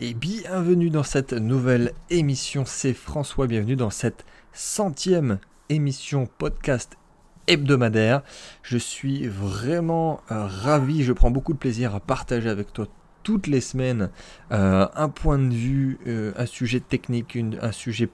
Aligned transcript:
et 0.00 0.12
bienvenue 0.12 0.90
dans 0.90 1.04
cette 1.04 1.32
nouvelle 1.32 1.92
émission. 2.10 2.64
C'est 2.66 2.94
François, 2.94 3.46
bienvenue 3.46 3.76
dans 3.76 3.90
cette 3.90 4.24
centième 4.52 5.38
émission 5.68 6.28
podcast 6.38 6.96
hebdomadaire. 7.46 8.22
Je 8.62 8.76
suis 8.76 9.28
vraiment 9.28 10.20
euh, 10.32 10.46
ravi, 10.46 11.04
je 11.04 11.12
prends 11.12 11.30
beaucoup 11.30 11.52
de 11.52 11.58
plaisir 11.58 11.94
à 11.94 12.00
partager 12.00 12.48
avec 12.48 12.72
toi 12.72 12.86
toutes 13.22 13.46
les 13.46 13.60
semaines 13.60 14.10
euh, 14.50 14.88
un 14.94 15.08
point 15.08 15.38
de 15.38 15.54
vue, 15.54 15.98
euh, 16.06 16.32
un 16.36 16.46
sujet 16.46 16.80
technique, 16.80 17.38
un 17.62 17.72
sujet 17.72 18.08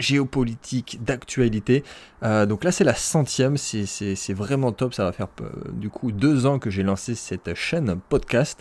géopolitique, 0.00 0.98
d'actualité. 1.04 1.84
Euh, 2.22 2.46
donc 2.46 2.64
là, 2.64 2.72
c'est 2.72 2.84
la 2.84 2.94
centième, 2.94 3.56
c'est 3.56 4.32
vraiment 4.32 4.72
top. 4.72 4.94
Ça 4.94 5.04
va 5.04 5.12
faire 5.12 5.28
euh, 5.40 5.50
du 5.72 5.90
coup 5.90 6.10
deux 6.10 6.46
ans 6.46 6.58
que 6.58 6.70
j'ai 6.70 6.82
lancé 6.82 7.14
cette 7.14 7.54
chaîne 7.54 8.00
podcast. 8.08 8.60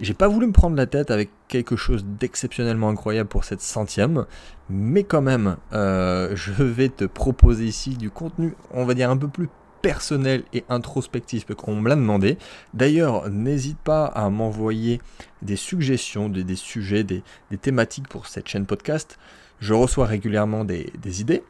J'ai 0.00 0.14
pas 0.14 0.28
voulu 0.28 0.48
me 0.48 0.52
prendre 0.52 0.76
la 0.76 0.86
tête 0.86 1.10
avec 1.10 1.30
quelque 1.48 1.76
chose 1.76 2.04
d'exceptionnellement 2.04 2.88
incroyable 2.88 3.28
pour 3.28 3.44
cette 3.44 3.60
centième, 3.60 4.26
mais 4.68 5.04
quand 5.04 5.22
même, 5.22 5.56
euh, 5.72 6.34
je 6.34 6.62
vais 6.62 6.88
te 6.88 7.04
proposer 7.04 7.64
ici 7.64 7.90
du 7.90 8.10
contenu, 8.10 8.54
on 8.72 8.84
va 8.84 8.94
dire 8.94 9.10
un 9.10 9.16
peu 9.16 9.28
plus 9.28 9.48
personnel 9.82 10.44
et 10.52 10.64
introspectif 10.68 11.44
qu'on 11.54 11.76
me 11.76 11.88
l'a 11.88 11.96
demandé. 11.96 12.38
D'ailleurs, 12.72 13.28
n'hésite 13.28 13.78
pas 13.78 14.06
à 14.06 14.30
m'envoyer 14.30 15.00
des 15.42 15.56
suggestions, 15.56 16.28
des, 16.28 16.56
sujets, 16.56 17.04
des, 17.04 17.22
thématiques 17.60 18.08
pour 18.08 18.28
cette 18.28 18.48
chaîne 18.48 18.64
podcast. 18.64 19.18
Je 19.62 19.74
reçois 19.74 20.06
régulièrement 20.06 20.64
des, 20.64 21.20
idées. 21.20 21.44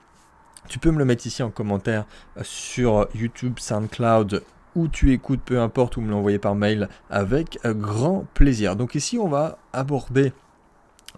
Tu 0.69 0.79
peux 0.79 0.91
me 0.91 0.99
le 0.99 1.07
mettre 1.07 1.27
ici 1.27 1.43
en 1.43 1.51
commentaire 1.51 2.05
euh, 2.37 2.43
sur 2.45 3.09
YouTube, 3.15 3.59
SoundCloud, 3.59 4.43
où 4.77 4.89
tu 4.89 5.13
écoutes, 5.15 5.41
peu 5.41 5.59
importe, 5.59 5.97
ou 5.97 6.03
me 6.03 6.11
l'envoyer 6.11 6.39
par 6.39 6.55
mail 6.55 6.91
avec 7.09 7.59
euh, 7.65 7.73
grand 7.73 8.27
plaisir. 8.35 8.77
Donc 8.77 8.97
ici, 8.97 9.19
on 9.19 9.29
va 9.29 9.57
aborder 9.73 10.35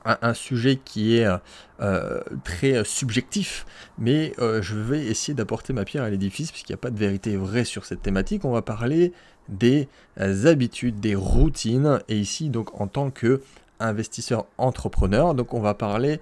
un, 0.04 0.34
sujet 0.34 0.76
qui 0.76 1.16
est 1.16 1.26
euh, 1.80 2.20
très 2.44 2.84
subjectif, 2.84 3.64
mais 3.98 4.34
je 4.38 4.76
vais 4.76 5.04
essayer 5.06 5.34
d'apporter 5.34 5.72
ma 5.72 5.86
pierre 5.86 6.04
à 6.04 6.10
l'édifice, 6.10 6.52
puisqu'il 6.52 6.72
n'y 6.72 6.78
a 6.78 6.78
pas 6.78 6.90
de 6.90 6.98
vérité 6.98 7.36
vraie 7.36 7.64
sur 7.64 7.86
cette 7.86 8.02
thématique. 8.02 8.44
On 8.44 8.52
va 8.52 8.60
parler 8.60 9.12
des 9.48 9.88
habitudes, 10.18 11.00
des 11.00 11.14
routines, 11.14 12.00
et 12.08 12.18
ici, 12.18 12.50
donc 12.50 12.78
en 12.80 12.86
tant 12.86 13.10
que 13.10 13.40
investisseur 13.80 14.46
entrepreneur, 14.58 15.34
donc 15.34 15.54
on 15.54 15.60
va 15.60 15.74
parler 15.74 16.20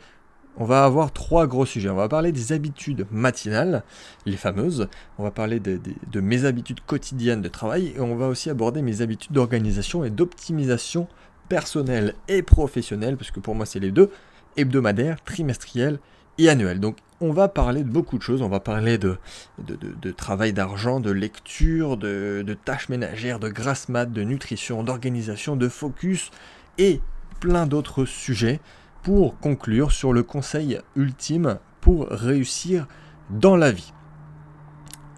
on 0.57 0.65
va 0.65 0.85
avoir 0.85 1.13
trois 1.13 1.47
gros 1.47 1.67
sujets. 1.67 1.89
On 1.89 1.97
va 1.97 2.09
parler 2.09 2.33
des 2.33 2.53
habitudes 2.53 3.07
matinales, 3.11 3.83
les 4.27 4.37
fameuses. 4.37 4.89
On 5.19 5.23
va 5.23 5.31
parler 5.31 5.61
de, 5.61 6.21
mes 6.21 6.45
habitudes 6.45 6.81
quotidiennes 6.87 7.43
de 7.43 7.49
travail. 7.49 7.93
Et 7.97 8.01
on 8.01 8.17
va 8.17 8.29
aussi 8.29 8.51
aborder 8.51 8.83
mes 8.83 9.01
habitudes 9.01 9.33
d'organisation 9.33 10.05
et 10.05 10.11
d'optimisation 10.11 11.09
personnelle 11.49 12.15
et 12.29 12.43
professionnelle, 12.43 13.17
parce 13.17 13.31
que 13.31 13.41
pour 13.41 13.55
moi 13.55 13.67
c'est 13.67 13.81
les 13.81 13.91
deux, 13.91 14.11
hebdomadaire, 14.57 15.23
trimestriel 15.23 15.99
et 16.39 16.49
annuel. 16.49 16.81
Donc 16.81 16.99
on 17.21 17.33
va 17.33 17.49
parler 17.49 17.83
de 17.83 17.89
beaucoup 17.89 18.19
de 18.19 18.23
choses. 18.23 18.43
On 18.43 18.49
va 18.49 18.61
parler 18.61 18.99
de, 18.99 19.17
de 19.59 20.11
travail 20.11 20.53
d'argent, 20.53 21.01
de 21.01 21.11
lecture, 21.11 21.97
de, 21.97 22.57
tâches 22.65 22.89
ménagères, 22.89 23.39
de 23.39 23.49
grasse 23.49 23.89
mat, 23.89 24.07
de 24.07 24.23
nutrition, 24.23 24.83
d'organisation, 24.83 25.57
de 25.57 25.69
focus 25.69 26.31
et 26.79 27.01
plein 27.41 27.67
d'autres 27.67 28.05
sujets 28.05 28.61
pour 29.03 29.39
conclure 29.39 29.93
sur 29.93 30.13
le 30.13 30.23
conseil 30.23 30.81
ultime 30.97 31.59
pour 31.81 32.07
réussir 32.09 32.87
dans 33.31 33.57
la 33.57 33.73
vie. 33.73 33.93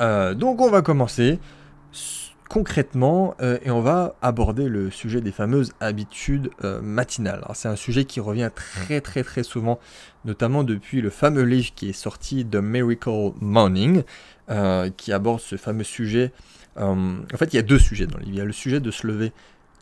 Euh, 0.01 0.35
donc 0.35 0.61
on 0.61 0.71
va 0.71 0.83
commencer 0.83 1.39
concrètement 2.49 3.35
euh, 3.41 3.59
et 3.63 3.71
on 3.71 3.81
va 3.81 4.17
aborder 4.23 4.69
le 4.69 4.91
sujet 4.91 5.21
des 5.21 5.33
fameuses 5.33 5.73
habitudes 5.81 6.51
euh, 6.63 6.81
matinales. 6.81 7.45
C'est 7.55 7.69
un 7.69 7.77
sujet 7.77 8.05
qui 8.05 8.21
revient 8.21 8.51
très 8.55 9.01
très 9.01 9.23
très 9.23 9.43
souvent, 9.43 9.79
notamment 10.25 10.65
depuis 10.65 11.01
le 11.01 11.11
fameux 11.11 11.43
livre 11.43 11.73
qui 11.75 11.91
est 11.91 11.95
sorti 11.95 12.45
de 12.45 12.61
Miracle 12.61 13.33
Morning, 13.41 14.03
qui 14.97 15.13
aborde 15.13 15.41
ce 15.41 15.57
fameux 15.57 15.85
sujet. 15.85 16.33
en 16.77 17.17
fait, 17.37 17.53
il 17.53 17.57
y 17.57 17.59
a 17.59 17.63
deux 17.63 17.79
sujets 17.79 18.07
dans 18.07 18.19
le 18.19 18.25
livre. 18.25 18.35
Il 18.35 18.39
y 18.39 18.43
a 18.43 18.45
le 18.45 18.53
sujet 18.53 18.79
de 18.81 18.91
se 18.91 19.07
lever 19.07 19.33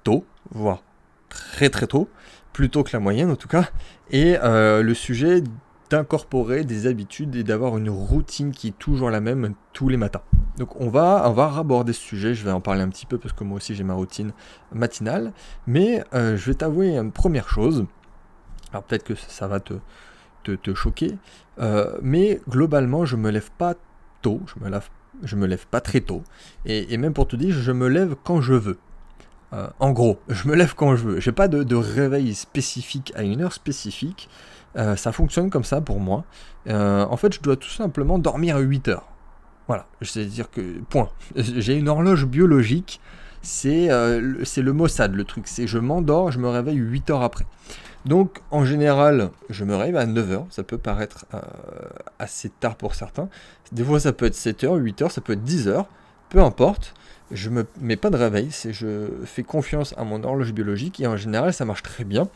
tôt, 0.04 0.24
voire 0.50 0.82
très 1.28 1.68
très 1.70 1.86
tôt, 1.86 2.08
plus 2.52 2.70
tôt 2.70 2.82
que 2.82 2.90
la 2.92 3.00
moyenne 3.00 3.30
en 3.30 3.36
tout 3.36 3.48
cas, 3.48 3.70
et 4.10 4.36
euh, 4.42 4.82
le 4.82 4.94
sujet 4.94 5.42
d'incorporer 5.90 6.64
des 6.64 6.86
habitudes 6.86 7.36
et 7.36 7.44
d'avoir 7.44 7.76
une 7.76 7.90
routine 7.90 8.52
qui 8.52 8.68
est 8.68 8.78
toujours 8.78 9.10
la 9.10 9.20
même 9.20 9.54
tous 9.72 9.88
les 9.88 9.98
matins. 9.98 10.22
Donc 10.58 10.80
on 10.80 10.88
va, 10.88 11.24
on 11.26 11.32
va 11.32 11.54
aborder 11.58 11.92
ce 11.92 12.00
sujet, 12.00 12.34
je 12.34 12.44
vais 12.44 12.50
en 12.50 12.60
parler 12.60 12.82
un 12.82 12.88
petit 12.88 13.06
peu 13.06 13.18
parce 13.18 13.34
que 13.34 13.44
moi 13.44 13.56
aussi 13.56 13.74
j'ai 13.74 13.84
ma 13.84 13.94
routine 13.94 14.32
matinale, 14.72 15.32
mais 15.66 16.04
euh, 16.14 16.36
je 16.36 16.46
vais 16.50 16.54
t'avouer 16.54 16.96
une 16.96 17.12
première 17.12 17.48
chose, 17.48 17.86
alors 18.70 18.84
peut-être 18.84 19.04
que 19.04 19.14
ça 19.14 19.48
va 19.48 19.60
te, 19.60 19.74
choquer, 20.74 21.18
euh, 21.58 21.98
mais 22.02 22.40
globalement 22.48 23.04
je 23.04 23.16
me 23.16 23.30
lève 23.30 23.50
pas 23.58 23.74
tôt, 24.22 24.40
je 24.46 24.64
me 24.64 24.70
lève, 24.70 24.88
je 25.22 25.36
me 25.36 25.46
lève 25.46 25.66
pas 25.66 25.80
très 25.80 26.00
tôt, 26.00 26.22
et 26.64 26.96
même 26.96 27.12
pour 27.12 27.28
te 27.28 27.36
dire, 27.36 27.54
je 27.54 27.72
me 27.72 27.88
lève 27.88 28.14
quand 28.24 28.40
je 28.40 28.54
veux. 28.54 28.78
Euh, 29.52 29.68
en 29.80 29.92
gros, 29.92 30.18
je 30.28 30.48
me 30.48 30.54
lève 30.54 30.74
quand 30.74 30.96
je 30.96 31.04
veux. 31.04 31.20
J'ai 31.20 31.32
pas 31.32 31.48
de, 31.48 31.74
réveil 31.74 32.34
spécifique 32.34 33.12
à 33.14 33.22
une 33.22 33.42
heure 33.42 33.52
spécifique. 33.52 34.28
Euh, 34.76 34.96
ça 34.96 35.12
fonctionne 35.12 35.50
comme 35.50 35.64
ça 35.64 35.80
pour 35.80 36.00
moi. 36.00 36.24
Euh, 36.68 37.04
en 37.04 37.16
fait, 37.16 37.34
je 37.34 37.40
dois 37.40 37.56
tout 37.56 37.68
simplement 37.68 38.18
dormir 38.18 38.58
8 38.58 38.88
heures. 38.88 39.06
Voilà, 39.68 39.86
c'est-à-dire 40.00 40.50
que, 40.50 40.78
point. 40.90 41.10
J'ai 41.36 41.76
une 41.76 41.88
horloge 41.88 42.26
biologique, 42.26 43.00
c'est 43.42 43.88
le 43.88 44.72
Mossad 44.72 45.14
le 45.14 45.24
truc. 45.24 45.44
C'est 45.46 45.66
je 45.66 45.78
m'endors, 45.78 46.32
je 46.32 46.38
me 46.38 46.48
réveille 46.48 46.76
8 46.76 47.10
heures 47.10 47.22
après. 47.22 47.46
Donc, 48.04 48.40
en 48.50 48.64
général, 48.64 49.30
je 49.50 49.64
me 49.64 49.76
réveille 49.76 50.02
à 50.02 50.06
9 50.06 50.32
heures. 50.32 50.46
Ça 50.50 50.62
peut 50.62 50.78
paraître 50.78 51.26
assez 52.18 52.48
tard 52.48 52.76
pour 52.76 52.94
certains. 52.94 53.28
Des 53.70 53.84
fois, 53.84 54.00
ça 54.00 54.12
peut 54.12 54.26
être 54.26 54.34
7 54.34 54.64
heures, 54.64 54.74
8 54.74 55.02
heures, 55.02 55.10
ça 55.12 55.20
peut 55.20 55.34
être 55.34 55.44
10 55.44 55.68
heures. 55.68 55.86
Peu 56.30 56.40
importe 56.40 56.94
je 57.32 57.50
me 57.50 57.66
mets 57.80 57.96
pas 57.96 58.10
de 58.10 58.16
réveil, 58.16 58.48
c'est 58.50 58.72
je 58.72 59.08
fais 59.24 59.42
confiance 59.42 59.94
à 59.96 60.04
mon 60.04 60.22
horloge 60.22 60.52
biologique 60.52 61.00
et 61.00 61.06
en 61.06 61.16
général 61.16 61.52
ça 61.52 61.64
marche 61.64 61.82
très 61.82 62.04
bien. 62.04 62.28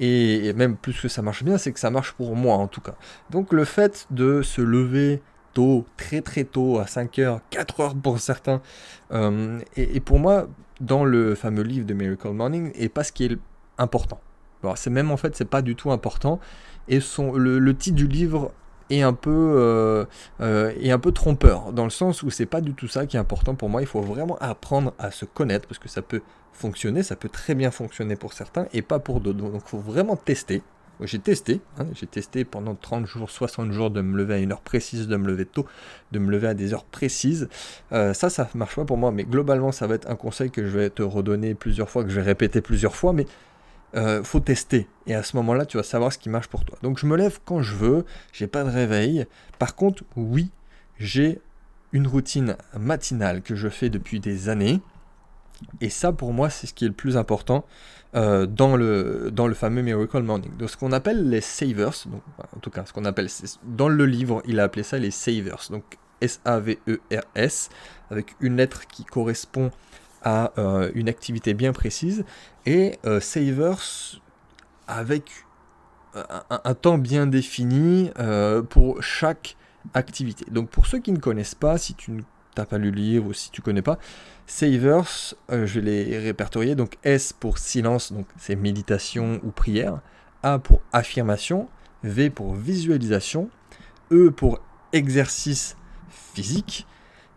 Et, 0.00 0.52
même 0.52 0.76
plus 0.76 1.00
que 1.00 1.08
ça 1.08 1.22
marche 1.22 1.42
bien, 1.42 1.58
c'est 1.58 1.72
que 1.72 1.80
ça 1.80 1.90
marche 1.90 2.12
pour 2.12 2.36
moi 2.36 2.56
en 2.56 2.68
tout 2.68 2.80
cas. 2.80 2.94
Donc 3.30 3.52
le 3.52 3.64
fait 3.64 4.06
de 4.10 4.42
se 4.42 4.60
lever 4.60 5.22
tôt, 5.54 5.86
très 5.96 6.20
très 6.20 6.44
tôt, 6.44 6.78
à 6.78 6.84
5h, 6.84 7.40
4h 7.50 8.00
pour 8.00 8.18
certains, 8.20 8.62
euh, 9.12 9.58
et, 9.76 10.00
pour 10.00 10.18
moi, 10.18 10.48
dans 10.80 11.04
le 11.04 11.34
fameux 11.34 11.62
livre 11.62 11.86
de 11.86 11.94
Miracle 11.94 12.30
Morning, 12.30 12.70
et 12.74 12.88
pas 12.88 13.02
ce 13.02 13.12
qui 13.12 13.24
est 13.24 13.38
important. 13.76 14.20
c'est 14.76 14.90
même 14.90 15.10
en 15.10 15.16
fait, 15.16 15.34
c'est 15.36 15.44
pas 15.44 15.62
du 15.62 15.74
tout 15.74 15.90
important. 15.90 16.38
Et 16.86 17.00
son, 17.00 17.32
le 17.32 17.76
titre 17.76 17.96
du 17.96 18.06
livre 18.06 18.52
et 18.90 19.02
un 19.02 19.12
peu 19.12 19.30
euh, 19.30 20.04
euh, 20.40 20.72
et 20.80 20.90
un 20.90 20.98
peu 20.98 21.12
trompeur 21.12 21.72
dans 21.72 21.84
le 21.84 21.90
sens 21.90 22.22
où 22.22 22.30
c'est 22.30 22.46
pas 22.46 22.60
du 22.60 22.74
tout 22.74 22.88
ça 22.88 23.06
qui 23.06 23.16
est 23.16 23.20
important 23.20 23.54
pour 23.54 23.68
moi. 23.68 23.80
Il 23.80 23.86
faut 23.86 24.00
vraiment 24.00 24.38
apprendre 24.40 24.92
à 24.98 25.10
se 25.10 25.24
connaître 25.24 25.66
parce 25.68 25.78
que 25.78 25.88
ça 25.88 26.02
peut 26.02 26.22
fonctionner 26.52 27.02
ça 27.02 27.14
peut 27.14 27.28
très 27.28 27.54
bien 27.54 27.70
fonctionner 27.70 28.16
pour 28.16 28.32
certains 28.32 28.66
et 28.72 28.82
pas 28.82 28.98
pour 28.98 29.20
d'autres. 29.20 29.38
Donc 29.38 29.52
il 29.54 29.68
faut 29.68 29.78
vraiment 29.78 30.16
tester. 30.16 30.62
J'ai 31.00 31.20
testé, 31.20 31.60
hein, 31.78 31.86
j'ai 31.94 32.06
testé 32.06 32.44
pendant 32.44 32.74
30 32.74 33.06
jours, 33.06 33.30
60 33.30 33.70
jours 33.70 33.90
de 33.90 34.00
me 34.00 34.16
lever 34.16 34.34
à 34.34 34.38
une 34.38 34.50
heure 34.50 34.60
précise, 34.60 35.06
de 35.06 35.16
me 35.16 35.28
lever 35.28 35.46
tôt, 35.46 35.64
de 36.10 36.18
me 36.18 36.30
lever 36.30 36.48
à 36.48 36.54
des 36.54 36.74
heures 36.74 36.84
précises. 36.84 37.48
Euh, 37.92 38.12
ça, 38.14 38.30
ça 38.30 38.48
marche 38.54 38.74
pas 38.74 38.84
pour 38.84 38.96
moi, 38.96 39.12
mais 39.12 39.22
globalement, 39.22 39.70
ça 39.70 39.86
va 39.86 39.94
être 39.94 40.10
un 40.10 40.16
conseil 40.16 40.50
que 40.50 40.64
je 40.64 40.76
vais 40.76 40.90
te 40.90 41.02
redonner 41.02 41.54
plusieurs 41.54 41.88
fois, 41.88 42.02
que 42.02 42.10
je 42.10 42.16
vais 42.16 42.26
répéter 42.26 42.60
plusieurs 42.60 42.96
fois, 42.96 43.12
mais 43.12 43.26
euh, 43.94 44.22
faut 44.22 44.40
tester. 44.40 44.88
Et 45.06 45.14
à 45.14 45.22
ce 45.22 45.36
moment-là, 45.36 45.66
tu 45.66 45.76
vas 45.76 45.82
savoir 45.82 46.12
ce 46.12 46.18
qui 46.18 46.28
marche 46.28 46.48
pour 46.48 46.64
toi. 46.64 46.78
Donc 46.82 46.98
je 46.98 47.06
me 47.06 47.16
lève 47.16 47.38
quand 47.44 47.62
je 47.62 47.74
veux, 47.74 48.04
j'ai 48.32 48.46
pas 48.46 48.64
de 48.64 48.70
réveil. 48.70 49.26
Par 49.58 49.74
contre, 49.74 50.04
oui, 50.16 50.50
j'ai 50.98 51.40
une 51.92 52.06
routine 52.06 52.56
matinale 52.78 53.42
que 53.42 53.54
je 53.54 53.68
fais 53.68 53.88
depuis 53.88 54.20
des 54.20 54.48
années. 54.48 54.80
Et 55.80 55.88
ça, 55.88 56.12
pour 56.12 56.32
moi, 56.32 56.50
c'est 56.50 56.66
ce 56.66 56.74
qui 56.74 56.84
est 56.84 56.88
le 56.88 56.94
plus 56.94 57.16
important 57.16 57.64
euh, 58.14 58.46
dans, 58.46 58.76
le, 58.76 59.30
dans 59.32 59.46
le 59.48 59.54
fameux 59.54 59.82
Miracle 59.82 60.22
Morning. 60.22 60.56
Donc, 60.56 60.70
ce 60.70 60.76
qu'on 60.76 60.92
appelle 60.92 61.28
les 61.28 61.40
savers, 61.40 61.94
donc, 62.06 62.22
en 62.54 62.60
tout 62.60 62.70
cas, 62.70 62.84
ce 62.84 62.92
qu'on 62.92 63.04
appelle, 63.04 63.28
dans 63.64 63.88
le 63.88 64.06
livre, 64.06 64.42
il 64.46 64.60
a 64.60 64.64
appelé 64.64 64.82
ça 64.84 64.98
les 64.98 65.10
savers. 65.10 65.66
Donc, 65.70 65.82
S-A-V-E-R-S, 66.20 67.70
avec 68.10 68.34
une 68.40 68.56
lettre 68.56 68.86
qui 68.86 69.04
correspond 69.04 69.70
à 70.22 70.52
euh, 70.58 70.90
une 70.94 71.08
activité 71.08 71.54
bien 71.54 71.72
précise 71.72 72.24
et 72.66 72.98
euh, 73.04 73.20
Savers 73.20 74.20
avec 74.86 75.30
euh, 76.16 76.22
un, 76.50 76.74
temps 76.74 76.98
bien 76.98 77.26
défini 77.26 78.10
pour 78.70 79.02
chaque 79.02 79.56
activité. 79.94 80.46
Donc 80.50 80.70
pour 80.70 80.86
ceux 80.86 80.98
qui 80.98 81.12
ne 81.12 81.18
connaissent 81.18 81.54
pas, 81.54 81.78
si 81.78 81.94
tu 81.94 82.24
n'as 82.56 82.64
pas 82.64 82.78
lu 82.78 82.90
le 82.90 82.96
livre 82.96 83.26
ou 83.26 83.32
si 83.32 83.50
tu 83.50 83.62
connais 83.62 83.82
pas, 83.82 83.98
Savers, 84.46 85.34
je 85.50 85.78
les 85.78 86.18
répertorier. 86.18 86.74
Donc 86.74 86.96
S 87.04 87.34
pour 87.34 87.58
silence, 87.58 88.12
donc 88.12 88.26
c'est 88.38 88.56
méditation 88.56 89.40
ou 89.44 89.50
prière. 89.50 90.00
A 90.42 90.58
pour 90.58 90.80
affirmation. 90.92 91.68
V 92.02 92.30
pour 92.30 92.54
visualisation. 92.54 93.50
E 94.10 94.30
pour 94.30 94.60
exercice 94.92 95.76
physique. 96.08 96.86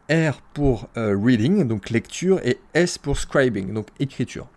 R 0.10 0.42
pour 0.54 0.88
euh, 0.98 1.18
reading, 1.18 1.68
donc 1.68 1.90
lecture, 1.90 2.40
et 2.44 2.60
S 2.74 2.98
pour 2.98 3.18
scribing, 3.18 3.74
donc 3.74 3.88
écriture. 4.00 4.48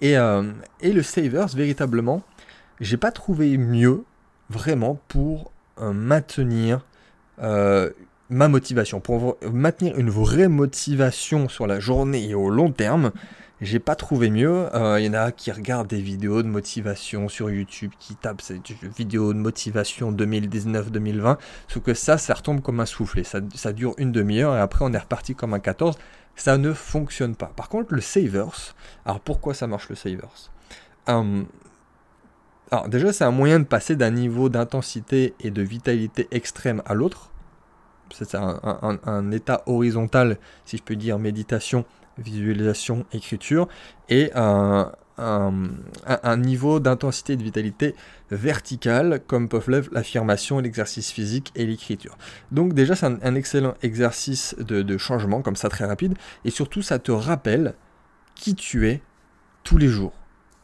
Et, 0.00 0.16
euh, 0.18 0.52
et 0.80 0.92
le 0.92 1.02
Savers, 1.02 1.48
véritablement, 1.48 2.22
j'ai 2.80 2.96
pas 2.96 3.12
trouvé 3.12 3.56
mieux 3.56 4.04
vraiment 4.50 4.98
pour 5.08 5.50
maintenir 5.80 6.84
ma 7.38 8.48
motivation, 8.48 9.00
pour 9.00 9.36
maintenir 9.50 9.98
une 9.98 10.10
vraie 10.10 10.48
motivation 10.48 11.48
sur 11.48 11.66
la 11.66 11.80
journée 11.80 12.28
et 12.28 12.34
au 12.34 12.48
long 12.48 12.70
terme, 12.70 13.10
j'ai 13.64 13.78
pas 13.78 13.94
trouvé 13.94 14.30
mieux. 14.30 14.68
Il 14.74 14.80
euh, 14.80 15.00
y 15.00 15.08
en 15.08 15.14
a 15.14 15.32
qui 15.32 15.50
regardent 15.50 15.88
des 15.88 16.00
vidéos 16.00 16.42
de 16.42 16.48
motivation 16.48 17.28
sur 17.28 17.50
YouTube, 17.50 17.92
qui 17.98 18.14
tapent 18.14 18.42
ces 18.42 18.60
vidéos 18.96 19.32
de 19.32 19.38
motivation 19.38 20.12
2019-2020. 20.12 21.38
Sauf 21.68 21.82
que 21.82 21.94
ça, 21.94 22.18
ça 22.18 22.34
retombe 22.34 22.60
comme 22.60 22.80
un 22.80 22.86
soufflet. 22.86 23.24
Ça, 23.24 23.72
dure 23.72 23.94
une 23.98 24.12
demi-heure 24.12 24.54
et 24.54 24.60
après 24.60 24.84
on 24.84 24.92
est 24.92 24.98
reparti 24.98 25.34
comme 25.34 25.54
un 25.54 25.60
14. 25.60 25.96
Ça 26.36 26.58
ne 26.58 26.72
fonctionne 26.72 27.36
pas. 27.36 27.52
Par 27.54 27.68
contre, 27.68 27.94
le 27.94 28.00
Savers, 28.00 28.74
alors 29.04 29.20
pourquoi 29.20 29.54
ça 29.54 29.66
marche 29.66 29.88
le 29.88 29.94
Savers? 29.94 30.50
Hum, 31.06 31.46
Alors 32.70 32.88
déjà, 32.88 33.12
c'est 33.12 33.24
un 33.24 33.30
moyen 33.30 33.60
de 33.60 33.64
passer 33.64 33.94
d'un 33.94 34.10
niveau 34.10 34.48
d'intensité 34.48 35.34
et 35.40 35.50
de 35.50 35.62
vitalité 35.62 36.26
extrême 36.30 36.82
à 36.86 36.94
l'autre 36.94 37.30
c'est 38.10 38.34
un, 38.36 39.30
état 39.32 39.62
horizontal, 39.66 40.38
si 40.64 40.76
je 40.76 40.82
peux 40.82 40.96
dire, 40.96 41.18
méditation, 41.18 41.84
visualisation, 42.18 43.04
écriture, 43.12 43.68
et 44.08 44.30
un, 44.34 44.92
niveau 46.36 46.80
d'intensité 46.80 47.34
et 47.34 47.36
de 47.36 47.42
vitalité 47.42 47.94
verticale, 48.30 49.20
comme 49.26 49.48
peuvent 49.48 49.70
l'être 49.70 49.92
l'affirmation, 49.92 50.58
l'exercice 50.58 51.10
physique 51.10 51.52
et 51.54 51.66
l'écriture. 51.66 52.16
Donc 52.50 52.74
déjà, 52.74 52.94
c'est 52.94 53.06
un, 53.06 53.34
excellent 53.34 53.74
exercice 53.82 54.56
de, 54.58 54.98
changement, 54.98 55.42
comme 55.42 55.56
ça, 55.56 55.68
très 55.68 55.84
rapide, 55.84 56.14
et 56.44 56.50
surtout, 56.50 56.82
ça 56.82 56.98
te 56.98 57.12
rappelle 57.12 57.74
qui 58.34 58.54
tu 58.54 58.88
es 58.88 59.02
tous 59.62 59.78
les 59.78 59.88
jours. 59.88 60.12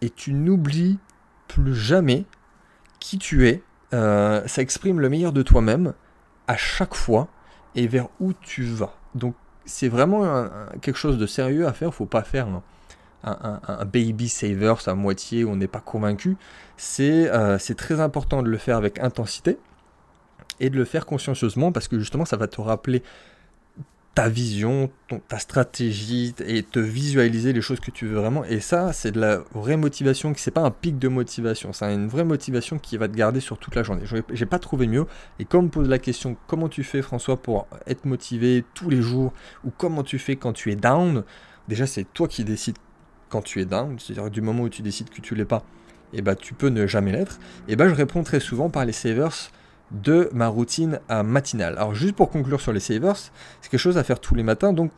Et 0.02 0.11
tu 0.11 0.32
n'oublies 0.32 0.99
plus 1.49 1.75
jamais 1.75 2.25
qui 3.00 3.19
tu 3.19 3.49
es. 3.49 3.62
Euh, 3.93 4.47
ça 4.47 4.62
exprime 4.62 5.00
le 5.00 5.08
meilleur 5.08 5.32
de 5.32 5.43
toi-même 5.43 5.94
à 6.47 6.56
chaque 6.56 6.94
fois 6.94 7.29
et 7.75 7.87
vers 7.87 8.08
où 8.20 8.32
tu 8.32 8.62
vas. 8.64 8.94
Donc 9.14 9.35
c'est 9.70 9.88
vraiment 9.88 10.49
quelque 10.82 10.99
chose 10.99 11.17
de 11.17 11.26
sérieux 11.26 11.67
à 11.67 11.72
faire, 11.72 11.94
faut 11.94 12.06
pas 12.06 12.22
faire 12.22 12.49
un, 13.22 13.84
baby 13.84 14.28
saver 14.28 14.75
à 14.87 14.94
moitié 14.94 15.44
où 15.44 15.50
on 15.50 15.56
n'est 15.56 15.69
pas 15.69 15.81
convaincu. 15.81 16.37
Euh, 16.99 17.58
c'est 17.58 17.75
très 17.76 18.00
important 18.00 18.43
de 18.43 18.49
le 18.49 18.58
faire 18.58 18.76
avec 18.76 18.99
intensité 18.99 19.58
et 20.58 20.70
de 20.70 20.76
le 20.76 20.84
faire 20.84 21.06
consciencieusement 21.06 21.72
parce 21.72 21.88
que 21.88 21.99
justement 21.99 22.25
ça 22.25 22.37
va 22.37 22.49
te 22.49 22.61
rappeler 22.61 23.02
vision, 24.28 24.90
ta 25.28 25.38
stratégie 25.38 26.34
et 26.46 26.62
te 26.62 26.78
visualiser 26.78 27.52
les 27.52 27.61
choses 27.61 27.81
que 27.81 27.90
tu 27.90 28.06
veux 28.06 28.19
vraiment. 28.19 28.44
Et 28.44 28.61
ça, 28.61 28.93
c'est 28.93 29.12
de 29.12 29.20
la 29.20 29.43
vraie 29.55 29.76
motivation, 29.76 30.32
c'est 30.37 30.50
pas 30.50 30.62
un 30.62 30.70
pic 30.70 30.99
de 30.99 31.08
motivation, 31.08 31.72
c'est 31.72 31.93
une 31.93 32.08
vraie 32.08 32.25
motivation 32.25 32.78
qui 32.78 32.96
va 32.96 33.08
te 33.08 33.17
garder 33.17 33.40
sur 33.40 33.58
toute 33.58 33.75
la 33.75 33.82
journée. 33.82 34.02
J'ai 34.32 34.46
pas 34.46 34.58
trouvé 34.58 34.87
mieux. 34.87 35.06
Et 35.38 35.44
comme 35.44 35.67
on 35.67 35.69
pose 35.69 35.88
la 35.88 35.99
question, 35.99 36.37
comment 36.46 36.69
tu 36.69 36.84
fais 36.84 37.02
François 37.02 37.40
pour 37.40 37.67
être 37.87 38.05
motivé 38.05 38.64
tous 38.75 38.90
les 38.90 39.02
jours? 39.02 39.32
Ou 39.64 39.70
comment 39.76 40.02
tu 40.02 40.19
fais 40.19 40.37
quand 40.37 40.52
tu 40.52 40.70
es 40.70 40.76
down? 40.76 41.25
Déjà, 41.69 41.87
c'est 41.87 42.05
toi 42.12 42.28
qui 42.28 42.44
décides 42.44 42.76
quand 43.28 43.43
tu 43.43 43.61
es 43.61 43.64
down, 43.64 43.99
c'est-à-dire 43.99 44.31
du 44.31 44.40
moment 44.40 44.64
où 44.64 44.69
tu 44.69 44.82
décides 44.82 45.08
que 45.08 45.20
tu 45.20 45.34
l'es 45.34 45.44
pas, 45.44 45.62
et 46.12 46.19
eh 46.19 46.23
bah 46.23 46.34
tu 46.34 46.52
peux 46.52 46.69
ne 46.69 46.87
jamais 46.87 47.12
l'être. 47.12 47.38
Et 47.69 47.76
bah 47.76 47.88
je 47.88 47.94
réponds 47.94 48.25
très 48.25 48.40
souvent 48.40 48.69
par 48.69 48.84
les 48.84 48.93
savers 48.93 49.50
de 49.90 50.31
ma 50.32 50.48
routine 50.48 51.00
matinale. 51.25 51.76
Alors 51.76 51.94
juste 51.94 52.14
pour 52.14 52.31
conclure 52.31 52.60
sur 52.60 52.72
les 52.72 52.81
savers, 52.81 53.16
c'est 53.16 53.70
quelque 53.70 53.81
chose 53.81 53.98
à 53.98 54.04
faire 54.04 54.20
tous 54.20 54.34
les 54.34 54.42
matins. 54.42 54.72
Donc 54.72 54.92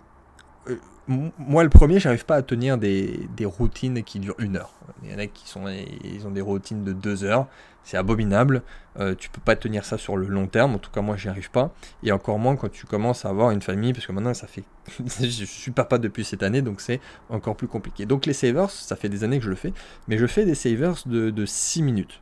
euh, 0.69 0.77
moi 1.09 1.65
le 1.65 1.71
premier, 1.71 1.99
j'arrive 1.99 2.25
pas 2.25 2.37
à 2.37 2.43
tenir 2.43 2.79
des, 2.79 3.29
routines 3.45 4.03
qui 4.05 4.21
durent 4.21 4.39
une 4.39 4.57
heure. 4.57 4.73
Il 5.03 5.11
y 5.11 5.15
en 5.15 5.19
a 5.19 5.27
qui 5.27 5.49
sont, 5.49 5.67
ils 5.69 6.27
ont 6.27 6.31
des 6.31 6.41
routines 6.41 6.85
de 6.85 6.93
deux 6.93 7.25
heures. 7.25 7.47
C'est 7.85 7.97
abominable. 7.97 8.63
Euh, 9.01 9.17
tu 9.17 9.29
peux 9.29 9.41
pas 9.41 9.57
tenir 9.57 9.85
ça 9.85 9.99
sur 9.99 10.17
le 10.17 10.29
long 10.29 10.47
terme. 10.47 10.77
En 10.77 10.79
tout 10.79 10.93
cas 10.93 11.01
moi 11.01 11.17
j'y 11.17 11.29
arrive 11.29 11.51
pas. 11.51 11.75
Et 12.05 12.13
encore 12.13 12.39
moins 12.39 12.55
quand 12.55 12.71
tu 12.71 12.87
commences 12.87 13.25
à 13.25 13.31
avoir 13.31 13.51
une 13.51 13.63
famille, 13.63 13.93
parce 13.93 14.07
que 14.07 14.13
maintenant 14.13 14.35
ça 14.35 14.47
fait, 14.47 14.63
je 15.21 15.45
suis 15.45 15.73
papa 15.73 15.99
depuis 15.99 16.25
cette 16.25 16.45
année, 16.45 16.63
donc 16.63 16.81
c'est 16.81 17.01
encore 17.29 17.57
plus 17.57 17.69
compliqué. 17.69 18.07
Donc 18.07 18.27
les 18.27 18.35
savers, 18.35 18.71
ça 18.71 18.95
fait 18.95 19.09
des 19.09 19.25
années 19.25 19.39
que 19.39 19.45
je 19.45 19.51
le 19.51 19.57
fais, 19.57 19.73
mais 20.07 20.19
je 20.19 20.27
fais 20.27 20.45
des 20.45 20.55
savers 20.55 20.95
de, 21.07 21.31
de 21.31 21.47
6 21.47 21.83
minutes 21.83 22.21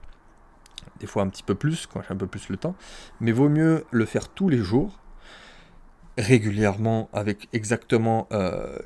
des 0.98 1.06
fois 1.06 1.22
un 1.22 1.28
petit 1.28 1.42
peu 1.42 1.54
plus 1.54 1.86
quand 1.86 2.00
j'ai 2.02 2.12
un 2.12 2.16
peu 2.16 2.26
plus 2.26 2.48
le 2.48 2.56
temps, 2.56 2.74
mais 3.20 3.32
vaut 3.32 3.48
mieux 3.48 3.84
le 3.90 4.04
faire 4.04 4.28
tous 4.28 4.48
les 4.48 4.58
jours, 4.58 4.98
régulièrement, 6.18 7.08
avec 7.12 7.48
exactement 7.52 8.28
euh, 8.32 8.78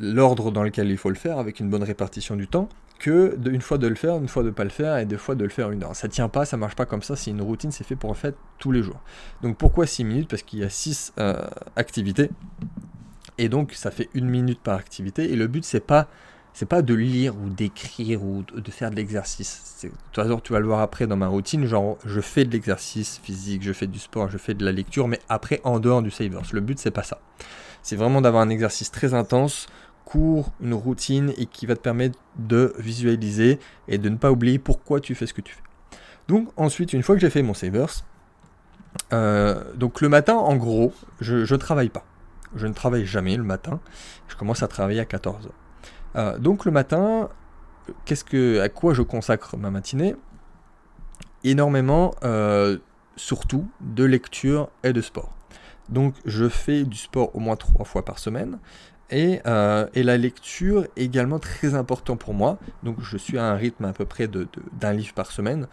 l'ordre 0.00 0.50
dans 0.50 0.62
lequel 0.62 0.90
il 0.90 0.96
faut 0.96 1.08
le 1.08 1.16
faire, 1.16 1.38
avec 1.38 1.60
une 1.60 1.68
bonne 1.68 1.82
répartition 1.82 2.36
du 2.36 2.46
temps, 2.46 2.68
que 2.98 3.36
de, 3.36 3.50
une 3.50 3.60
fois 3.60 3.78
de 3.78 3.86
le 3.86 3.94
faire, 3.94 4.16
une 4.16 4.28
fois 4.28 4.42
de 4.42 4.48
ne 4.48 4.54
pas 4.54 4.64
le 4.64 4.70
faire, 4.70 4.98
et 4.98 5.06
deux 5.06 5.16
fois 5.16 5.34
de 5.34 5.44
le 5.44 5.50
faire 5.50 5.70
une 5.70 5.82
heure. 5.82 5.94
Ça 5.94 6.08
tient 6.08 6.28
pas, 6.28 6.44
ça 6.44 6.56
marche 6.56 6.74
pas 6.74 6.86
comme 6.86 7.02
ça, 7.02 7.16
c'est 7.16 7.30
une 7.30 7.42
routine, 7.42 7.70
c'est 7.70 7.84
fait 7.84 7.96
pour 7.96 8.10
en 8.10 8.14
fait 8.14 8.36
tous 8.58 8.72
les 8.72 8.82
jours. 8.82 9.00
Donc 9.42 9.56
pourquoi 9.56 9.86
6 9.86 10.04
minutes? 10.04 10.28
Parce 10.28 10.42
qu'il 10.42 10.60
y 10.60 10.64
a 10.64 10.70
6 10.70 11.14
euh, 11.18 11.42
activités, 11.76 12.30
et 13.38 13.48
donc 13.48 13.72
ça 13.72 13.90
fait 13.90 14.08
une 14.14 14.28
minute 14.28 14.60
par 14.60 14.78
activité, 14.78 15.32
et 15.32 15.36
le 15.36 15.46
but 15.46 15.64
c'est 15.64 15.84
pas 15.84 16.08
c'est 16.58 16.66
pas 16.66 16.82
de 16.82 16.92
lire 16.92 17.36
ou 17.36 17.50
d'écrire 17.50 18.20
ou 18.24 18.42
de 18.42 18.70
faire 18.72 18.90
de 18.90 18.96
l'exercice. 18.96 19.86
Toute 20.10 20.24
façon, 20.24 20.40
tu 20.40 20.52
vas 20.52 20.58
le 20.58 20.66
voir 20.66 20.80
après 20.80 21.06
dans 21.06 21.16
ma 21.16 21.28
routine, 21.28 21.66
genre 21.66 21.98
je 22.04 22.20
fais 22.20 22.44
de 22.44 22.50
l'exercice 22.50 23.20
physique, 23.22 23.62
je 23.62 23.72
fais 23.72 23.86
du 23.86 24.00
sport, 24.00 24.28
je 24.28 24.38
fais 24.38 24.54
de 24.54 24.64
la 24.64 24.72
lecture, 24.72 25.06
mais 25.06 25.20
après 25.28 25.60
en 25.62 25.78
dehors 25.78 26.02
du 26.02 26.10
Savers. 26.10 26.42
Le 26.52 26.60
but 26.60 26.76
c'est 26.80 26.90
pas 26.90 27.04
ça. 27.04 27.20
C'est 27.84 27.94
vraiment 27.94 28.20
d'avoir 28.20 28.42
un 28.42 28.48
exercice 28.48 28.90
très 28.90 29.14
intense, 29.14 29.68
court, 30.04 30.50
une 30.60 30.74
routine 30.74 31.32
et 31.36 31.46
qui 31.46 31.64
va 31.64 31.76
te 31.76 31.80
permettre 31.80 32.18
de 32.40 32.74
visualiser 32.80 33.60
et 33.86 33.98
de 33.98 34.08
ne 34.08 34.16
pas 34.16 34.32
oublier 34.32 34.58
pourquoi 34.58 34.98
tu 34.98 35.14
fais 35.14 35.26
ce 35.28 35.34
que 35.34 35.42
tu 35.42 35.54
fais. 35.54 35.62
Donc 36.26 36.48
ensuite, 36.56 36.92
une 36.92 37.04
fois 37.04 37.14
que 37.14 37.20
j'ai 37.20 37.30
fait 37.30 37.42
mon 37.42 37.54
Savers, 37.54 38.04
euh, 39.12 39.62
donc 39.76 40.00
le 40.00 40.08
matin 40.08 40.34
en 40.34 40.56
gros, 40.56 40.92
je 41.20 41.36
ne 41.36 41.56
travaille 41.60 41.90
pas. 41.90 42.04
Je 42.56 42.66
ne 42.66 42.72
travaille 42.72 43.06
jamais 43.06 43.36
le 43.36 43.44
matin. 43.44 43.78
Je 44.26 44.34
commence 44.34 44.64
à 44.64 44.66
travailler 44.66 44.98
à 44.98 45.04
14h. 45.04 45.50
Euh, 46.16 46.38
donc 46.38 46.64
le 46.64 46.70
matin, 46.70 47.28
qu'est-ce 48.04 48.24
que, 48.24 48.60
à 48.60 48.68
quoi 48.68 48.94
je 48.94 49.02
consacre 49.02 49.56
ma 49.56 49.70
matinée? 49.70 50.16
Énormément, 51.44 52.14
euh, 52.24 52.78
surtout 53.16 53.68
de 53.80 54.04
lecture 54.04 54.68
et 54.84 54.92
de 54.92 55.00
sport. 55.00 55.32
Donc 55.88 56.14
je 56.24 56.48
fais 56.48 56.84
du 56.84 56.96
sport 56.96 57.34
au 57.34 57.40
moins 57.40 57.56
trois 57.56 57.84
fois 57.84 58.04
par 58.04 58.18
semaine. 58.18 58.58
Et, 59.10 59.40
euh, 59.46 59.86
la 59.94 60.16
lecture 60.18 60.84
est 60.96 61.04
également 61.04 61.38
très 61.38 61.74
important 61.74 62.16
pour 62.16 62.34
moi. 62.34 62.58
Donc 62.82 63.00
je 63.00 63.16
suis 63.16 63.38
à 63.38 63.44
un 63.44 63.54
rythme 63.54 63.86
à 63.86 63.92
peu 63.92 64.04
près 64.04 64.28
d'un 64.28 64.92
livre 64.92 65.14
par 65.14 65.32
semaine 65.32 65.66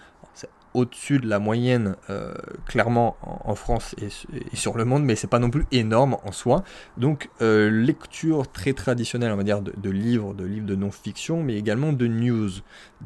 au-dessus 0.76 1.20
de 1.20 1.28
la 1.28 1.40
moyenne, 1.40 1.96
euh, 2.10 2.34
clairement, 2.68 3.18
en, 3.22 3.56
France 3.56 3.96
et, 4.02 4.10
sur 4.56 4.78
le 4.78 4.86
monde, 4.86 5.04
mais 5.04 5.16
c'est 5.16 5.28
pas 5.28 5.40
non 5.40 5.50
plus 5.50 5.66
énorme 5.72 6.18
en 6.24 6.32
soi. 6.32 6.64
Donc, 6.98 7.30
euh, 7.42 7.70
lecture 7.72 8.52
très 8.52 8.74
traditionnelle, 8.74 9.32
on 9.32 9.38
va 9.38 9.44
dire, 9.44 9.62
de, 9.62 9.90
livres, 9.90 10.34
de 10.34 10.44
livres 10.46 10.66
de 10.66 10.76
non-fiction, 10.76 11.42
mais 11.42 11.56
également 11.56 11.94
de 11.94 12.08
news, 12.08 12.50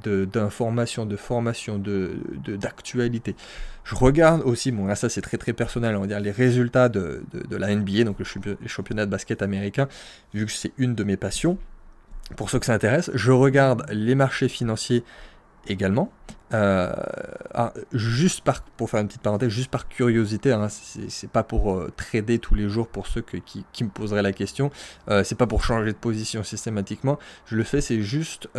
d'informations, 0.03 1.05
de, 1.05 1.15
formation, 1.15 1.82
d'actualité. 2.48 3.34
De, 3.34 3.38
je 3.84 3.96
regarde 3.96 4.41
aussi, 4.41 4.72
bon 4.72 4.86
là 4.86 4.96
ça 4.96 5.10
c'est 5.10 5.22
très 5.22 5.38
très 5.38 5.53
personnel, 5.53 5.96
on 5.96 6.01
va 6.01 6.08
dire 6.08 6.20
les 6.20 6.32
résultats 6.32 6.89
de, 6.89 7.24
la 7.50 7.74
NBA, 7.74 8.03
donc 8.03 8.17
le 8.20 8.67
championnat 8.67 9.05
de 9.05 9.12
basket 9.12 9.41
américain, 9.41 9.88
vu 10.34 10.46
que 10.46 10.51
c'est 10.51 10.74
une 10.77 10.96
de 10.96 11.03
mes 11.03 11.17
passions. 11.17 11.58
Pour 12.36 12.50
ceux 12.51 12.60
que 12.60 12.67
ça 12.67 12.74
intéresse, 12.74 13.10
je 13.15 13.32
regarde 13.32 13.86
les 13.91 14.13
marchés 14.13 14.48
financiers 14.48 15.03
également. 15.67 16.12
Euh, 16.53 16.91
ah, 17.53 17.74
juste 17.94 18.41
par, 18.41 18.63
pour 18.63 18.89
faire 18.89 19.01
une 19.01 19.08
petite 19.08 19.22
parenthèse, 19.22 19.50
juste 19.50 19.70
par 19.70 19.88
curiosité, 19.88 20.51
hein, 20.51 20.68
c'est 20.70 21.29
pas 21.29 21.44
pour 21.44 21.74
euh, 21.74 21.91
trader 21.96 22.39
tous 22.39 22.56
les 22.56 22.70
jours 22.70 22.88
pour 22.88 23.08
ceux 23.08 23.22
qui, 23.22 23.84
me 23.84 23.89
poseraient 23.89 24.22
la 24.22 24.34
question, 24.34 24.72
euh, 25.10 25.24
c'est 25.24 25.36
pas 25.36 25.46
pour 25.46 25.63
changer 25.63 25.91
de 25.91 25.98
position 25.98 26.44
systématiquement, 26.44 27.20
je 27.46 27.56
le 27.56 27.63
fais 27.63 27.82
c'est 27.82 28.01
juste 28.01 28.50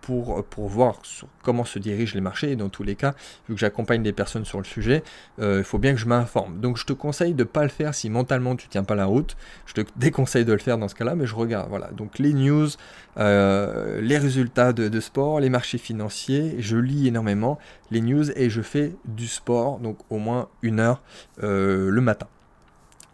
pour, 0.00 0.44
pour 0.44 0.68
voir 0.68 1.00
comment 1.42 1.64
se 1.64 1.78
dirigent 1.78 2.14
les 2.14 2.20
marchés. 2.20 2.52
Et 2.52 2.56
dans 2.56 2.68
tous 2.68 2.82
les 2.82 2.96
cas, 2.96 3.14
vu 3.48 3.54
que 3.54 3.60
j'accompagne 3.60 4.02
des 4.02 4.12
personnes 4.12 4.44
sur 4.44 4.58
le 4.58 4.64
sujet, 4.64 5.02
il 5.38 5.64
faut 5.64 5.78
bien 5.78 5.92
que 5.92 5.98
je 5.98 6.06
m'informe. 6.06 6.60
Donc 6.60 6.76
je 6.76 6.84
te 6.84 6.92
conseille 6.92 7.34
de 7.34 7.44
pas 7.44 7.62
le 7.62 7.68
faire 7.68 7.94
si 7.94 8.10
mentalement 8.10 8.56
tu 8.56 8.68
tiens 8.68 8.84
pas 8.84 8.94
la 8.94 9.06
route, 9.06 9.36
je 9.66 9.74
te 9.74 9.80
déconseille 9.96 10.44
de 10.44 10.52
le 10.52 10.58
faire 10.58 10.78
dans 10.78 10.88
ce 10.88 10.94
cas-là, 10.94 11.14
mais 11.14 11.26
je 11.26 11.34
regarde, 11.34 11.68
voilà, 11.68 11.88
donc 11.88 12.18
les 12.18 12.32
news, 12.32 12.68
les 13.16 14.18
résultats 14.18 14.72
de, 14.72 14.88
de 14.88 15.00
sport, 15.00 15.40
les 15.40 15.50
marchés 15.50 15.78
financiers, 15.78 16.56
je 16.58 16.76
lis 16.76 17.11
énormément 17.12 17.58
les 17.90 18.00
news 18.00 18.30
et 18.36 18.48
je 18.48 18.62
fais 18.62 18.96
du 19.04 19.28
sport, 19.28 19.78
donc 19.78 19.98
au 20.08 20.18
moins 20.18 20.48
une 20.62 20.80
heure 20.80 21.02
euh, 21.42 21.90
le 21.90 22.00
matin. 22.00 22.26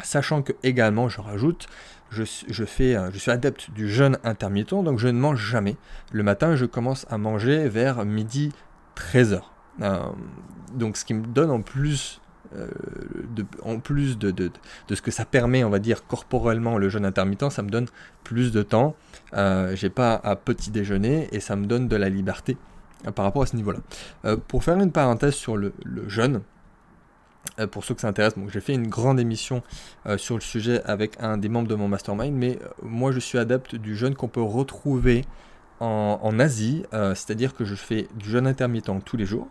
Sachant 0.00 0.42
que 0.42 0.52
également, 0.62 1.08
je 1.08 1.20
rajoute, 1.20 1.66
je, 2.10 2.24
fais, 2.64 2.96
je 3.12 3.18
suis 3.18 3.32
adepte 3.32 3.70
du 3.72 3.90
jeûne 3.90 4.18
intermittent, 4.22 4.84
donc 4.84 4.98
je 5.00 5.08
ne 5.08 5.18
mange 5.18 5.40
jamais. 5.40 5.76
Le 6.12 6.22
matin, 6.22 6.54
je 6.54 6.64
commence 6.64 7.04
à 7.10 7.18
manger 7.18 7.68
vers 7.68 8.04
midi 8.04 8.52
13h. 8.96 9.40
Euh, 9.82 9.98
donc 10.72 10.96
ce 10.96 11.04
qui 11.04 11.14
me 11.14 11.26
donne 11.26 11.50
en 11.50 11.60
plus 11.60 12.20
euh, 12.56 12.68
de, 13.34 13.44
en 13.62 13.78
plus 13.78 14.16
de, 14.18 14.30
de, 14.30 14.50
de, 14.88 14.94
ce 14.94 15.02
que 15.02 15.10
ça 15.10 15.24
permet, 15.24 15.64
on 15.64 15.70
va 15.70 15.80
dire, 15.80 16.06
corporellement, 16.06 16.78
le 16.78 16.88
jeûne 16.88 17.04
intermittent, 17.04 17.50
ça 17.50 17.62
me 17.62 17.70
donne 17.70 17.86
plus 18.22 18.52
de 18.52 18.62
temps. 18.62 18.94
j'ai 19.74 19.90
pas 19.90 20.14
à 20.14 20.36
petit 20.36 20.70
déjeuner 20.70 21.28
et 21.32 21.40
ça 21.40 21.56
me 21.56 21.66
donne 21.66 21.88
de 21.88 21.96
la 21.96 22.08
liberté 22.08 22.56
par 23.14 23.24
rapport 23.24 23.42
à 23.42 23.46
ce 23.46 23.56
niveau-là. 23.56 23.80
pour 24.48 24.64
faire 24.64 24.78
une 24.78 24.92
parenthèse 24.92 25.34
sur 25.34 25.56
le, 25.56 25.72
jeûne, 26.06 26.42
pour 27.70 27.84
ceux 27.84 27.94
que 27.94 28.00
ça 28.00 28.08
intéresse, 28.08 28.34
j'ai 28.48 28.60
fait 28.60 28.74
une 28.74 28.88
grande 28.88 29.20
émission 29.20 29.62
sur 30.16 30.34
le 30.34 30.40
sujet 30.40 30.82
avec 30.84 31.12
un 31.20 31.38
des 31.38 31.48
membres 31.48 31.68
de 31.68 31.74
mon 31.74 31.88
mastermind, 31.88 32.34
mais 32.34 32.58
moi 32.82 33.12
je 33.12 33.20
suis 33.20 33.38
adepte 33.38 33.76
du 33.76 33.96
jeûne 33.96 34.14
qu'on 34.14 34.28
peut 34.28 34.42
retrouver 34.42 35.24
en, 35.80 36.18
en 36.22 36.38
Asie, 36.40 36.84
c'est-à-dire 36.92 37.54
que 37.54 37.64
je 37.64 37.76
fais 37.76 38.08
du 38.16 38.30
jeûne 38.30 38.46
intermittent 38.46 38.90
tous 39.04 39.16
les 39.16 39.26
jours. 39.26 39.48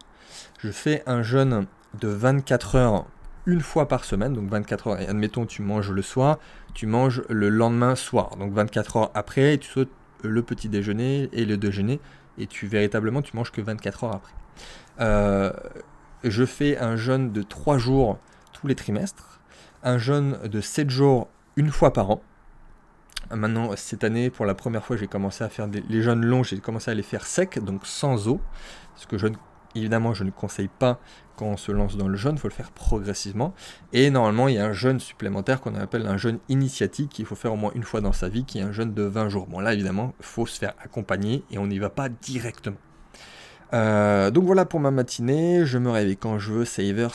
Je 0.60 0.72
fais 0.72 1.04
un 1.06 1.24
jeûne 1.24 1.66
de 2.00 2.08
24 2.08 2.76
heures 2.76 3.06
une 3.48 3.62
fois 3.62 3.88
par 3.88 4.04
semaine, 4.04 4.34
donc 4.34 4.50
24 4.50 4.88
heures. 4.88 5.00
Et 5.00 5.08
admettons, 5.08 5.46
tu 5.46 5.62
manges 5.62 5.90
le 5.90 6.02
soir, 6.02 6.38
tu 6.74 6.86
manges 6.86 7.24
le 7.30 7.50
lendemain 7.50 7.96
soir, 7.96 8.36
donc 8.38 8.54
24 8.54 8.98
heures 8.98 9.12
après, 9.16 9.58
tu 9.58 9.70
sautes 9.70 9.92
le 10.22 10.44
petit 10.44 10.68
déjeuner 10.70 11.30
et 11.32 11.46
le 11.46 11.58
déjeuner, 11.58 12.00
et 12.38 12.48
tu 12.48 12.68
véritablement, 12.68 13.22
tu 13.22 13.36
manges 13.36 13.52
que 13.52 13.62
24 13.62 14.04
heures 14.04 14.16
après. 14.16 14.34
Euh, 15.00 15.52
je 16.24 16.46
fais 16.46 16.78
un 16.78 16.96
jeûne 16.96 17.32
de 17.32 17.42
3 17.42 17.78
jours 17.78 18.18
tous 18.54 18.68
les 18.68 18.76
trimestres, 18.76 19.40
un 19.84 19.98
jeûne 19.98 20.40
de 20.44 20.62
7 20.62 20.90
jours 20.90 21.28
une 21.56 21.70
fois 21.70 21.94
par 21.94 22.12
an. 22.12 22.22
Maintenant, 23.30 23.76
cette 23.76 24.04
année, 24.04 24.30
pour 24.30 24.46
la 24.46 24.56
première 24.56 24.86
fois, 24.86 24.96
j'ai 24.96 25.08
commencé 25.08 25.44
à 25.44 25.50
faire 25.50 25.68
les 25.68 26.02
jeûnes 26.02 26.26
longs, 26.26 26.44
j'ai 26.44 26.60
commencé 26.60 26.90
à 26.90 26.94
les 26.94 27.04
faire 27.04 27.26
secs, 27.26 27.60
donc 27.60 27.86
sans 27.86 28.28
eau, 28.28 28.40
parce 28.94 29.06
que 29.06 29.18
je, 29.18 29.28
évidemment, 29.76 30.14
je 30.14 30.24
ne 30.24 30.32
conseille 30.32 30.70
pas 30.70 31.00
quand 31.38 31.46
on 31.46 31.58
se 31.58 31.72
lance 31.72 31.96
dans 31.96 32.10
le 32.10 32.18
jeûne, 32.18 32.36
il 32.36 32.40
faut 32.40 32.50
le 32.50 32.54
faire 32.54 32.72
progressivement. 32.72 33.54
Et 33.94 34.10
normalement, 34.10 34.50
il 34.50 34.56
y 34.56 34.58
a 34.58 34.66
un 34.66 34.74
jeûne 34.74 35.00
supplémentaire 35.00 35.62
qu'on 35.62 35.76
appelle 35.76 36.06
un 36.08 36.18
jeûne 36.18 36.40
initiatique 36.50 37.12
qu'il 37.12 37.26
faut 37.26 37.36
faire 37.36 37.54
au 37.54 37.58
moins 37.58 37.72
une 37.76 37.84
fois 37.84 38.02
dans 38.02 38.14
sa 38.14 38.28
vie, 38.28 38.44
qui 38.44 38.60
est 38.60 38.64
un 38.64 38.74
jeûne 38.74 38.94
de 38.94 39.04
20 39.04 39.30
jours. 39.30 39.48
Bon 39.48 39.60
là, 39.62 39.74
évidemment, 39.74 40.14
il 40.20 40.26
faut 40.26 40.46
se 40.46 40.60
faire 40.60 40.74
accompagner 40.84 41.44
et 41.52 41.58
on 41.58 41.68
n'y 41.68 41.80
va 41.80 41.90
pas 41.90 42.10
directement. 42.10 42.78
Euh, 43.74 44.32
donc 44.32 44.46
voilà 44.46 44.66
pour 44.66 44.80
ma 44.80 44.92
matinée, 44.92 45.66
je 45.66 45.78
me 45.78 45.90
réveille 45.90 46.18
quand 46.18 46.40
je 46.40 46.54
veux, 46.54 46.66
savers, 46.66 47.14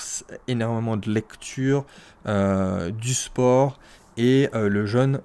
énormément 0.48 0.96
de 0.96 1.10
lecture, 1.10 1.84
euh, 2.26 2.90
du 2.90 3.14
sport 3.14 3.78
et 4.18 4.50
euh, 4.54 4.68
le 4.68 4.84
jeûne 4.84 5.20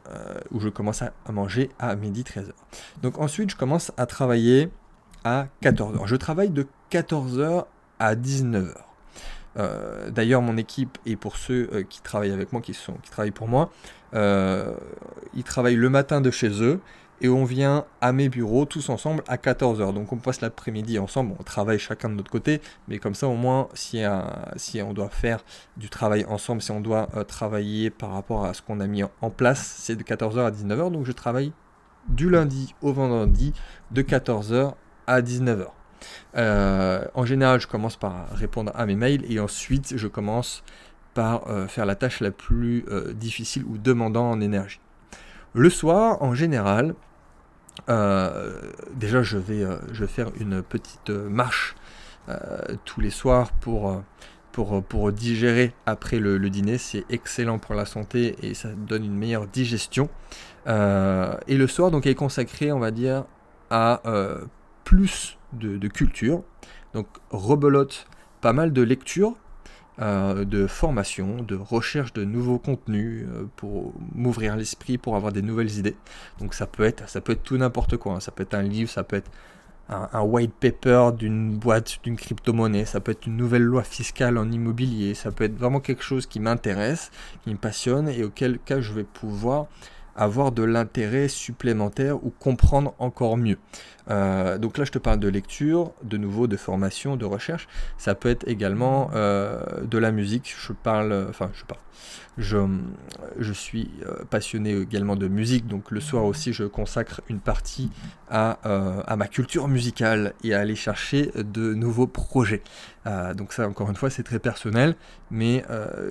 où 0.52 0.60
je 0.60 0.70
commence 0.70 1.02
à, 1.02 1.12
manger 1.32 1.70
à 1.80 1.96
midi 1.96 2.24
13h. 2.24 2.52
Donc 3.02 3.20
ensuite 3.20 3.52
je 3.52 3.56
commence 3.56 3.92
à 3.98 4.06
travailler 4.06 4.70
à 5.24 5.48
14h. 5.62 6.08
Je 6.08 6.16
travaille 6.16 6.50
de 6.50 6.66
14h 6.92 7.66
à 8.00 8.16
19h. 8.16 8.87
Euh, 9.58 10.10
d'ailleurs, 10.12 10.42
mon 10.42 10.58
équipe 10.58 10.98
et 11.06 11.16
pour 11.16 11.38
ceux 11.38 11.70
euh, 11.74 11.84
qui 11.84 12.02
travaillent 12.02 12.32
avec 12.32 12.52
moi, 12.52 12.62
qui, 12.62 12.74
sont, 12.74 12.94
qui 13.04 13.10
travaillent 13.10 13.32
pour 13.32 13.48
moi, 13.48 13.72
euh, 14.14 14.74
ils 15.36 15.44
travaillent 15.44 15.76
le 15.76 15.90
matin 15.90 16.22
de 16.22 16.32
chez 16.32 16.62
eux 16.62 16.80
et 17.20 17.30
on 17.30 17.46
vient 17.46 17.86
à 18.00 18.12
mes 18.12 18.30
bureaux 18.30 18.66
tous 18.66 18.90
ensemble 18.90 19.24
à 19.28 19.38
14h. 19.38 19.94
Donc 19.94 20.14
on 20.14 20.18
passe 20.18 20.42
l'après-midi 20.42 21.00
ensemble, 21.00 21.34
on 21.40 21.44
travaille 21.44 21.80
chacun 21.80 22.10
de 22.10 22.14
notre 22.14 22.30
côté, 22.30 22.62
mais 22.88 23.00
comme 23.00 23.16
ça 23.16 23.28
au 23.28 23.34
moins 23.34 23.70
si, 23.74 24.04
si 24.56 24.82
on 24.84 24.94
doit 24.94 25.10
faire 25.10 25.44
du 25.78 25.90
travail 25.90 26.26
ensemble, 26.26 26.62
si 26.62 26.70
on 26.70 26.80
doit 26.80 27.08
travailler 27.28 27.90
par 27.90 28.12
rapport 28.12 28.46
à 28.46 28.54
ce 28.54 28.62
qu'on 28.62 28.80
a 28.80 28.86
mis 28.86 29.02
en 29.04 29.30
place, 29.32 29.78
c'est 29.80 29.96
de 29.96 30.04
14h 30.04 30.46
à 30.46 30.52
19h. 30.52 30.92
Donc 30.92 31.06
je 31.06 31.12
travaille 31.12 31.54
du 32.08 32.30
lundi 32.30 32.76
au 32.84 32.94
vendredi 32.94 33.52
de 33.90 34.04
14h 34.04 34.76
à 35.08 35.22
19h. 35.22 35.77
Euh, 36.36 37.06
en 37.14 37.26
général, 37.26 37.60
je 37.60 37.68
commence 37.68 37.96
par 37.96 38.30
répondre 38.32 38.72
à 38.76 38.86
mes 38.86 38.96
mails 38.96 39.24
et 39.32 39.40
ensuite 39.40 39.94
je 39.96 40.08
commence 40.08 40.64
par 41.14 41.48
euh, 41.48 41.68
faire 41.68 41.86
la 41.86 41.96
tâche 41.96 42.20
la 42.20 42.32
plus 42.32 42.86
euh, 42.90 43.14
difficile 43.14 43.64
ou 43.66 43.78
demandant 43.78 44.30
en 44.30 44.42
énergie. 44.42 44.80
Le 45.54 45.70
soir, 45.70 46.22
en 46.22 46.36
général, 46.36 46.94
déjà 47.88 49.24
je 49.24 49.38
vais, 49.38 49.66
je 49.92 50.06
faire 50.06 50.30
une 50.40 50.62
petite 50.62 51.10
marche 51.10 51.76
tous 52.86 53.02
les 53.02 53.10
soirs 53.10 53.52
pour, 53.54 54.04
pour, 54.52 54.84
pour 54.84 55.12
digérer 55.12 55.74
après 55.86 56.20
le 56.20 56.50
dîner. 56.50 56.78
C'est 56.78 57.06
excellent 57.10 57.60
pour 57.60 57.76
la 57.76 57.86
santé 57.86 58.36
et 58.44 58.54
ça 58.54 58.70
donne 58.70 59.06
une 59.06 59.16
meilleure 59.16 59.48
digestion. 59.48 60.10
et 60.68 61.58
le 61.58 61.68
soir, 61.68 61.90
donc, 61.90 62.06
est 62.06 62.14
consacré, 62.16 62.72
on 62.72 62.80
va 62.80 62.92
dire, 62.92 63.24
à 63.72 64.02
plus 64.88 65.38
de, 65.52 65.86
culture. 65.90 66.44
Donc 66.94 67.08
rebelote 67.30 68.08
pas 68.40 68.54
mal 68.54 68.72
de 68.72 68.82
lectures, 68.82 69.36
euh, 70.00 70.46
de 70.46 70.66
formation, 70.66 71.44
de 71.44 71.56
recherche 71.56 72.14
de 72.14 72.24
nouveaux 72.24 72.58
contenus 72.58 73.26
euh, 73.28 73.44
pour 73.58 73.94
m'ouvrir 74.16 74.56
l'esprit, 74.56 74.98
pour 74.98 75.18
avoir 75.18 75.34
des 75.34 75.42
nouvelles 75.42 75.78
idées. 75.78 75.98
Donc 76.40 76.54
ça 76.54 76.68
peut 76.68 76.84
être, 76.84 77.10
ça 77.10 77.20
peut 77.20 77.34
être 77.34 77.44
tout 77.44 77.58
n'importe 77.58 77.98
quoi. 77.98 78.14
Hein. 78.14 78.20
Ça 78.22 78.32
peut 78.32 78.44
être 78.44 78.54
un 78.54 78.62
livre, 78.62 78.90
ça 78.90 79.04
peut 79.04 79.18
être 79.18 79.30
un, 79.90 80.22
white 80.22 80.54
paper 80.58 81.10
d'une 81.18 81.58
boîte, 81.58 82.00
d'une 82.04 82.16
crypto-monnaie, 82.16 82.86
ça 82.86 83.02
peut 83.02 83.12
être 83.12 83.26
une 83.26 83.36
nouvelle 83.36 83.64
loi 83.64 83.84
fiscale 83.84 84.38
en 84.38 84.50
immobilier, 84.50 85.16
ça 85.16 85.32
peut 85.32 85.44
être 85.44 85.58
vraiment 85.58 85.82
quelque 85.82 86.04
chose 86.04 86.28
qui 86.28 86.40
m'intéresse, 86.40 87.12
qui 87.44 87.52
me 87.52 87.58
passionne 87.58 88.08
et 88.08 88.24
auquel 88.24 88.58
cas 88.60 88.80
je 88.80 88.94
vais 88.94 89.04
pouvoir 89.04 89.68
avoir 90.18 90.52
de 90.52 90.64
l'intérêt 90.64 91.28
supplémentaire 91.28 92.24
ou 92.26 92.32
comprendre 92.32 92.94
encore 93.00 93.38
mieux. 93.38 93.58
Euh, 94.10 94.58
donc 94.58 94.78
là, 94.78 94.86
je 94.86 94.92
te 94.92 95.00
parle 95.00 95.20
de 95.20 95.28
lecture, 95.28 95.92
de 96.04 96.18
nouveau 96.18 96.48
de 96.48 96.58
formation, 96.58 97.16
de 97.16 97.26
recherche. 97.26 97.68
Ça 97.98 98.16
peut 98.16 98.30
être 98.30 98.48
également 98.48 99.10
euh, 99.14 99.62
de 99.84 99.98
la 99.98 100.12
musique. 100.12 100.56
Je 100.58 100.74
parle, 100.74 101.28
enfin, 101.30 101.50
je 101.54 101.66
parle. 101.66 101.82
Je, 102.38 103.54
suis 103.54 103.90
euh, 104.06 104.24
passionné 104.30 104.76
également 104.76 105.16
de 105.16 105.28
musique, 105.28 105.66
donc 105.68 105.90
le 105.90 106.00
soir 106.00 106.26
aussi, 106.26 106.54
je 106.54 106.66
consacre 106.66 107.22
une 107.30 107.40
partie 107.40 107.90
à, 108.30 108.60
à 109.08 109.16
ma 109.16 109.28
culture 109.28 109.68
musicale 109.68 110.34
et 110.44 110.54
à 110.54 110.60
aller 110.60 110.76
chercher 110.76 111.32
de 111.36 111.74
nouveaux 111.74 112.06
projets. 112.06 112.62
donc 113.36 113.54
ça, 113.54 113.68
encore 113.68 113.90
une 113.90 113.96
fois, 113.96 114.12
c'est 114.12 114.22
très 114.22 114.38
personnel, 114.38 114.96
mais 115.32 115.66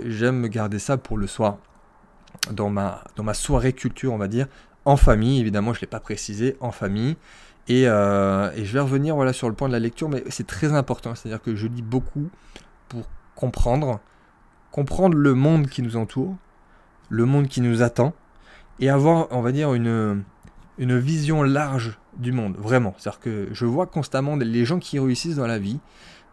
j'aime 0.04 0.48
garder 0.48 0.80
ça 0.80 0.96
pour 0.96 1.16
le 1.16 1.28
soir 1.28 1.58
dans 2.50 2.70
ma, 2.70 3.04
dans 3.16 3.22
ma 3.22 3.34
soirée 3.34 3.72
culture, 3.72 4.12
on 4.12 4.18
va 4.18 4.28
dire, 4.28 4.46
en 4.84 4.96
famille, 4.96 5.40
évidemment, 5.40 5.72
je 5.72 5.78
ne 5.78 5.82
l'ai 5.82 5.86
pas 5.88 6.00
précisé, 6.00 6.56
en 6.60 6.70
famille. 6.70 7.16
Et, 7.68 7.84
euh, 7.86 8.50
et, 8.54 8.64
je 8.64 8.72
vais 8.72 8.80
revenir 8.80 9.16
voilà, 9.16 9.32
sur 9.32 9.48
le 9.48 9.54
point 9.54 9.68
de 9.68 9.72
la 9.72 9.80
lecture, 9.80 10.08
mais 10.08 10.22
c'est 10.28 10.46
très 10.46 10.72
important, 10.72 11.14
c'est-à-dire 11.14 11.42
que 11.42 11.56
je 11.56 11.66
lis 11.66 11.82
beaucoup 11.82 12.30
pour 12.88 13.02
comprendre, 13.34 14.00
comprendre 14.70 15.16
le 15.16 15.34
monde 15.34 15.66
qui 15.66 15.82
nous 15.82 15.96
entoure, 15.96 16.36
le 17.08 17.24
monde 17.24 17.48
qui 17.48 17.60
nous 17.60 17.82
attend, 17.82 18.14
et 18.78 18.88
avoir, 18.88 19.26
on 19.32 19.40
va 19.40 19.50
dire, 19.50 19.74
une, 19.74 20.22
une 20.78 20.98
vision 20.98 21.42
large 21.42 21.98
du 22.16 22.30
monde, 22.30 22.56
vraiment. 22.56 22.94
C'est-à-dire 22.98 23.20
que 23.20 23.48
je 23.52 23.66
vois 23.66 23.86
constamment 23.86 24.36
les 24.36 24.64
gens 24.64 24.78
qui 24.78 25.00
réussissent 25.00 25.36
dans 25.36 25.46
la 25.48 25.58
vie, 25.58 25.80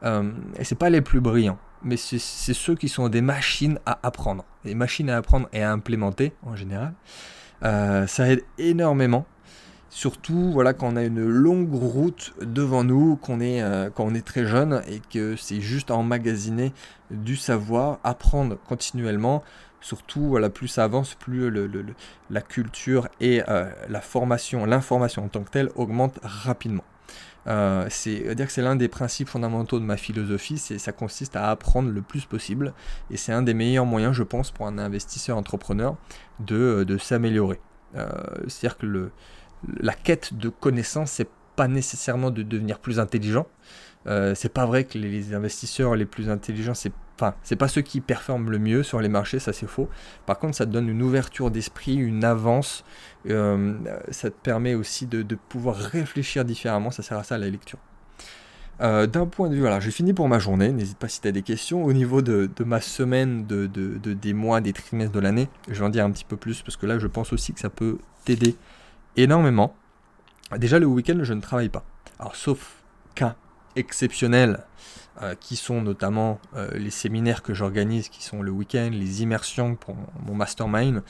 euh, 0.04 0.32
et 0.58 0.64
c'est 0.64 0.76
pas 0.76 0.92
les 0.92 1.02
plus 1.02 1.22
brillants 1.22 1.58
mais 1.84 1.98
c'est 1.98 2.20
ceux 2.20 2.76
qui 2.76 2.90
sont 2.90 3.10
des 3.10 3.22
machines 3.22 3.80
à 3.86 4.00
apprendre. 4.04 4.46
Des 4.64 4.76
machines 4.76 5.10
à 5.10 5.18
apprendre 5.18 5.48
et 5.54 5.62
à 5.62 5.72
implémenter 5.72 6.34
en 6.44 6.56
général. 6.56 6.94
Euh, 7.64 8.08
ça 8.08 8.30
aide 8.30 8.44
énormément. 8.58 9.26
Surtout 9.90 10.52
voilà, 10.52 10.74
quand 10.74 10.94
on 10.94 10.96
a 10.96 11.04
une 11.04 11.24
longue 11.24 11.74
route 11.74 12.34
devant 12.42 12.84
nous, 12.84 13.16
qu'on 13.18 13.40
est, 13.40 13.62
euh, 13.62 13.90
quand 13.94 14.06
on 14.06 14.16
est 14.16 14.26
très 14.26 14.46
jeune 14.46 14.82
et 14.88 15.00
que 15.14 15.36
c'est 15.36 15.62
juste 15.62 15.92
à 15.92 15.96
emmagasiner 15.96 16.74
du 17.12 17.36
savoir, 17.36 18.00
apprendre 18.04 18.58
continuellement. 18.68 19.44
Surtout, 19.82 20.22
voilà, 20.22 20.50
plus 20.50 20.70
ça 20.70 20.86
avance, 20.86 21.14
plus 21.14 21.50
le, 21.50 21.70
la 22.30 22.42
culture 22.42 23.08
et 23.20 23.44
euh, 23.50 23.70
la 23.90 24.02
formation, 24.02 24.66
l'information 24.66 25.26
en 25.26 25.28
tant 25.28 25.44
que 25.44 25.52
telle 25.52 25.70
augmente 25.76 26.20
rapidement. 26.24 26.86
Euh, 27.48 27.88
c'est 27.90 28.36
dire 28.36 28.48
que 28.48 28.52
c'est 28.54 28.62
l'un 28.62 28.76
des 28.76 28.88
principes 28.88 29.28
fondamentaux 29.28 29.80
de 29.80 29.86
ma 29.86 29.98
philosophie, 29.98 30.58
ça 30.58 30.92
consiste 30.92 31.36
à 31.36 31.50
apprendre 31.50 31.90
le 31.90 32.02
plus 32.02 32.26
possible 32.26 32.74
et 33.12 33.18
c'est 33.18 33.34
un 33.34 33.42
des 33.42 33.54
meilleurs 33.54 33.86
moyens, 33.86 34.14
je 34.14 34.24
pense, 34.24 34.52
pour 34.52 34.66
un 34.66 34.78
investisseur 34.78 35.38
entrepreneur 35.38 35.98
de, 36.40 36.56
euh, 36.56 36.86
de 36.86 36.98
s'améliorer. 36.98 37.60
Euh, 37.96 38.08
c'est-à-dire 38.48 38.78
que 38.78 38.86
le, 38.86 39.12
la 39.80 39.94
quête 39.94 40.34
de 40.34 40.50
connaissances, 40.50 41.12
c'est 41.12 41.30
pas 41.56 41.68
nécessairement 41.68 42.32
de 42.32 42.44
devenir 42.44 42.80
plus 42.80 43.00
intelligent. 43.00 43.46
C'est 44.06 44.54
pas 44.54 44.66
vrai 44.66 44.84
que 44.84 44.98
les 44.98 45.34
investisseurs 45.34 45.96
les 45.96 46.06
plus 46.06 46.30
intelligents, 46.30 46.74
c'est 46.74 46.92
Enfin, 47.16 47.36
c'est 47.44 47.56
pas 47.56 47.68
ceux 47.68 47.82
qui 47.82 48.02
performent 48.02 48.50
le 48.50 48.58
mieux 48.58 48.82
sur 48.82 49.00
les 49.00 49.10
marchés, 49.10 49.38
ça 49.38 49.54
c'est 49.54 49.68
faux. 49.68 49.88
Par 50.26 50.40
contre, 50.40 50.56
ça 50.56 50.66
te 50.66 50.72
donne 50.72 50.90
une 50.90 51.02
ouverture 51.04 51.52
d'esprit, 51.52 51.94
une 51.96 52.24
avance. 52.24 52.84
Euh, 53.30 53.76
ça 54.10 54.32
te 54.32 54.36
permet 54.36 54.74
aussi 54.74 55.06
de, 55.06 55.36
pouvoir 55.36 55.76
réfléchir 55.76 56.44
différemment. 56.44 56.90
Ça 56.90 57.04
sert 57.04 57.18
à 57.18 57.24
ça 57.24 57.38
la 57.38 57.50
lecture. 57.50 57.78
Euh, 58.82 59.06
d'un 59.06 59.28
point 59.28 59.50
de 59.50 59.54
vue, 59.54 59.62
voilà, 59.62 59.80
j'ai 59.80 59.92
fini 59.92 60.14
pour 60.14 60.28
ma 60.28 60.40
journée. 60.40 60.72
N'hésite 60.72 60.98
pas 60.98 61.08
si 61.08 61.22
tu 61.22 61.28
as 61.28 61.32
des 61.32 61.44
questions. 61.44 61.84
Au 61.84 61.94
niveau 61.94 62.24
de, 62.24 62.50
ma 62.66 62.82
semaine, 62.82 63.46
de, 63.46 63.68
des 63.68 64.34
mois, 64.34 64.60
des 64.60 64.74
trimestres 64.74 65.14
de 65.14 65.20
l'année, 65.20 65.50
je 65.70 65.80
vais 65.80 65.86
en 65.86 65.90
dire 65.90 66.06
un 66.06 66.12
petit 66.12 66.26
peu 66.26 66.36
plus 66.36 66.64
parce 66.64 66.78
que 66.78 66.88
là, 66.88 66.98
je 66.98 67.08
pense 67.08 67.32
aussi 67.32 67.54
que 67.54 67.60
ça 67.60 67.70
peut 67.70 68.00
t'aider 68.26 68.56
énormément. 69.18 69.76
Déjà, 70.58 70.80
le 70.80 70.88
week-end, 70.88 71.20
je 71.22 71.34
ne 71.34 71.42
travaille 71.42 71.70
pas. 71.70 71.86
Alors, 72.18 72.36
sauf 72.36 72.82
cas 73.14 73.36
exceptionnel 73.76 74.66
euh, 75.22 75.36
qui 75.40 75.56
sont 75.56 75.82
notamment 75.82 76.40
euh, 76.56 76.70
les 76.74 76.90
séminaires 76.90 77.44
que 77.44 77.54
j'organise, 77.54 78.10
qui 78.10 78.24
sont 78.24 78.42
le 78.42 78.52
week-end, 78.52 78.90
les 78.92 79.22
immersions 79.22 79.76
pour 79.76 79.96
mon 80.26 80.36
mastermind. 80.36 81.04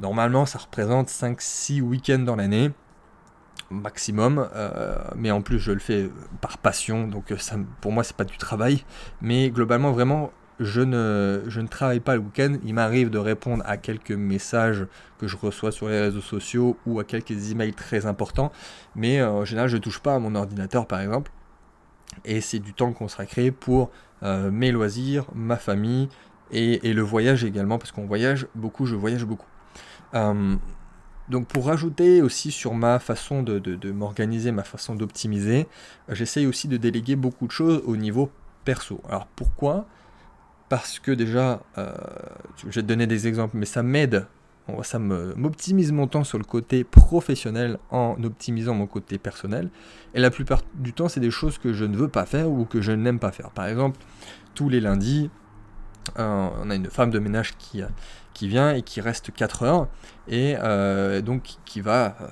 Normalement, 0.00 0.46
ça 0.46 0.58
représente 0.58 1.08
5-6 1.08 1.80
week-ends 1.80 2.20
dans 2.20 2.36
l'année. 2.36 2.70
maximum, 3.70 4.48
mais 5.16 5.30
en 5.30 5.42
plus 5.42 5.58
je 5.58 5.72
le 5.72 5.80
fais 5.80 6.10
par 6.40 6.58
passion, 6.58 7.08
donc 7.08 7.32
ça, 7.38 7.56
pour 7.80 7.92
moi 7.92 8.04
c'est 8.04 8.16
pas 8.16 8.24
du 8.24 8.36
travail, 8.36 8.84
mais 9.20 9.50
globalement 9.50 9.90
vraiment 9.90 10.32
je 10.60 10.80
ne, 10.80 11.66
travaille 11.66 12.00
pas 12.00 12.14
le 12.14 12.20
week-end. 12.20 12.56
Il 12.64 12.74
m'arrive 12.74 13.10
de 13.10 13.18
répondre 13.18 13.62
à 13.66 13.76
quelques 13.76 14.12
messages 14.12 14.86
que 15.18 15.26
je 15.26 15.36
reçois 15.36 15.72
sur 15.72 15.88
les 15.88 16.00
réseaux 16.00 16.20
sociaux 16.20 16.76
ou 16.86 17.00
à 17.00 17.04
quelques 17.04 17.50
emails 17.50 17.74
très 17.74 18.06
importants. 18.06 18.52
Mais 18.94 19.20
euh, 19.20 19.30
en 19.30 19.44
général, 19.44 19.68
je 19.68 19.76
ne 19.76 19.82
touche 19.82 20.00
pas 20.00 20.14
à 20.14 20.18
mon 20.18 20.34
ordinateur, 20.34 20.86
par 20.86 21.00
exemple. 21.00 21.30
Et 22.24 22.40
c'est 22.40 22.58
du 22.58 22.74
temps 22.74 22.92
consacré 22.92 23.50
pour 23.50 23.90
euh, 24.22 24.50
mes 24.50 24.72
loisirs, 24.72 25.26
ma 25.34 25.56
famille 25.56 26.08
et, 26.50 26.92
le 26.92 27.02
voyage 27.02 27.44
également, 27.44 27.78
parce 27.78 27.90
qu'on 27.90 28.06
voyage 28.06 28.46
beaucoup, 28.54 28.86
je 28.86 28.94
voyage 28.94 29.24
beaucoup. 29.24 29.48
Euh, 30.14 30.54
donc 31.28 31.48
pour 31.48 31.66
rajouter 31.66 32.22
aussi 32.22 32.50
sur 32.50 32.74
ma 32.74 32.98
façon 32.98 33.42
de, 33.42 33.90
m'organiser, 33.90 34.52
ma 34.52 34.62
façon 34.62 34.94
d'optimiser, 34.94 35.66
j'essaye 36.10 36.46
aussi 36.46 36.68
de 36.68 36.76
déléguer 36.76 37.16
beaucoup 37.16 37.46
de 37.46 37.52
choses 37.52 37.82
au 37.86 37.96
niveau 37.96 38.30
perso. 38.64 39.00
Alors 39.08 39.26
pourquoi? 39.26 39.86
Parce 40.68 40.98
que 40.98 41.10
déjà, 41.10 41.62
euh, 41.78 41.92
je 42.58 42.66
vais 42.66 42.82
te 42.82 42.86
donner 42.86 43.06
des 43.06 43.26
exemples, 43.26 43.56
mais 43.56 43.66
ça 43.66 43.82
m'aide, 43.82 44.26
ça 44.82 44.98
m'optimise 44.98 45.92
mon 45.92 46.06
temps 46.06 46.24
sur 46.24 46.38
le 46.38 46.44
côté 46.44 46.84
professionnel 46.84 47.78
en 47.90 48.16
optimisant 48.22 48.74
mon 48.74 48.86
côté 48.86 49.18
personnel. 49.18 49.68
Et 50.14 50.20
la 50.20 50.30
plupart 50.30 50.62
du 50.74 50.92
temps, 50.92 51.08
c'est 51.08 51.20
des 51.20 51.30
choses 51.30 51.58
que 51.58 51.72
je 51.72 51.84
ne 51.84 51.96
veux 51.96 52.08
pas 52.08 52.24
faire 52.24 52.50
ou 52.50 52.64
que 52.64 52.80
je 52.80 52.92
n'aime 52.92 53.18
pas 53.18 53.30
faire. 53.30 53.50
Par 53.50 53.66
exemple, 53.66 53.98
tous 54.54 54.68
les 54.68 54.80
lundis, 54.80 55.30
euh, 56.18 56.48
on 56.62 56.70
a 56.70 56.74
une 56.74 56.86
femme 56.86 57.10
de 57.10 57.18
ménage 57.18 57.56
qui, 57.58 57.82
qui 58.34 58.48
vient 58.48 58.74
et 58.74 58.82
qui 58.82 59.00
reste 59.00 59.32
4 59.32 59.62
heures 59.62 59.88
et 60.28 60.56
euh, 60.58 61.20
donc 61.20 61.56
qui 61.64 61.80
va, 61.80 62.16
euh, 62.20 62.26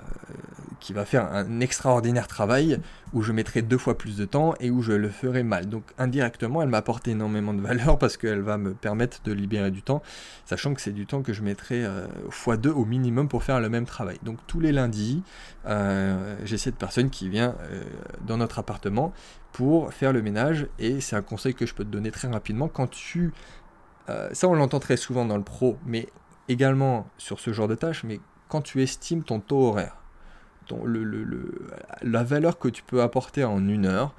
qui 0.80 0.92
va 0.92 1.04
faire 1.04 1.32
un 1.32 1.60
extraordinaire 1.60 2.26
travail 2.26 2.78
où 3.12 3.22
je 3.22 3.32
mettrai 3.32 3.62
deux 3.62 3.78
fois 3.78 3.96
plus 3.96 4.16
de 4.16 4.24
temps 4.24 4.54
et 4.58 4.70
où 4.70 4.82
je 4.82 4.92
le 4.92 5.08
ferai 5.10 5.42
mal. 5.42 5.68
Donc 5.68 5.84
indirectement, 5.98 6.62
elle 6.62 6.68
m'apporte 6.68 7.06
énormément 7.08 7.54
de 7.54 7.60
valeur 7.62 7.98
parce 7.98 8.16
qu'elle 8.16 8.40
va 8.40 8.58
me 8.58 8.74
permettre 8.74 9.22
de 9.24 9.32
libérer 9.32 9.70
du 9.70 9.82
temps, 9.82 10.02
sachant 10.44 10.74
que 10.74 10.80
c'est 10.80 10.92
du 10.92 11.06
temps 11.06 11.22
que 11.22 11.32
je 11.32 11.42
mettrai 11.42 11.84
euh, 11.84 12.06
fois 12.30 12.56
deux 12.56 12.70
au 12.70 12.84
minimum 12.84 13.28
pour 13.28 13.44
faire 13.44 13.60
le 13.60 13.68
même 13.68 13.86
travail. 13.86 14.18
Donc 14.22 14.38
tous 14.46 14.60
les 14.60 14.72
lundis, 14.72 15.22
j'ai 16.44 16.58
cette 16.58 16.76
personne 16.76 17.08
qui 17.08 17.28
vient 17.28 17.54
dans 18.26 18.36
notre 18.36 18.58
appartement 18.58 19.12
pour 19.52 19.92
faire 19.92 20.12
le 20.12 20.22
ménage 20.22 20.66
et 20.78 21.00
c'est 21.00 21.14
un 21.14 21.22
conseil 21.22 21.54
que 21.54 21.66
je 21.66 21.74
peux 21.74 21.84
te 21.84 21.90
donner 21.90 22.10
très 22.10 22.28
rapidement 22.28 22.68
quand 22.68 22.88
tu 22.88 23.32
euh, 24.12 24.28
ça, 24.32 24.48
on 24.48 24.54
l'entend 24.54 24.80
très 24.80 24.96
souvent 24.96 25.24
dans 25.24 25.36
le 25.36 25.42
pro, 25.42 25.78
mais 25.86 26.08
également 26.48 27.06
sur 27.18 27.40
ce 27.40 27.52
genre 27.52 27.68
de 27.68 27.74
tâches, 27.74 28.04
mais 28.04 28.20
quand 28.48 28.60
tu 28.60 28.82
estimes 28.82 29.22
ton 29.22 29.40
taux 29.40 29.68
horaire, 29.68 29.96
la 32.02 32.22
valeur 32.22 32.58
que 32.58 32.68
tu 32.68 32.82
peux 32.82 33.02
apporter 33.02 33.44
en 33.44 33.66
une 33.66 33.86
heure, 33.86 34.14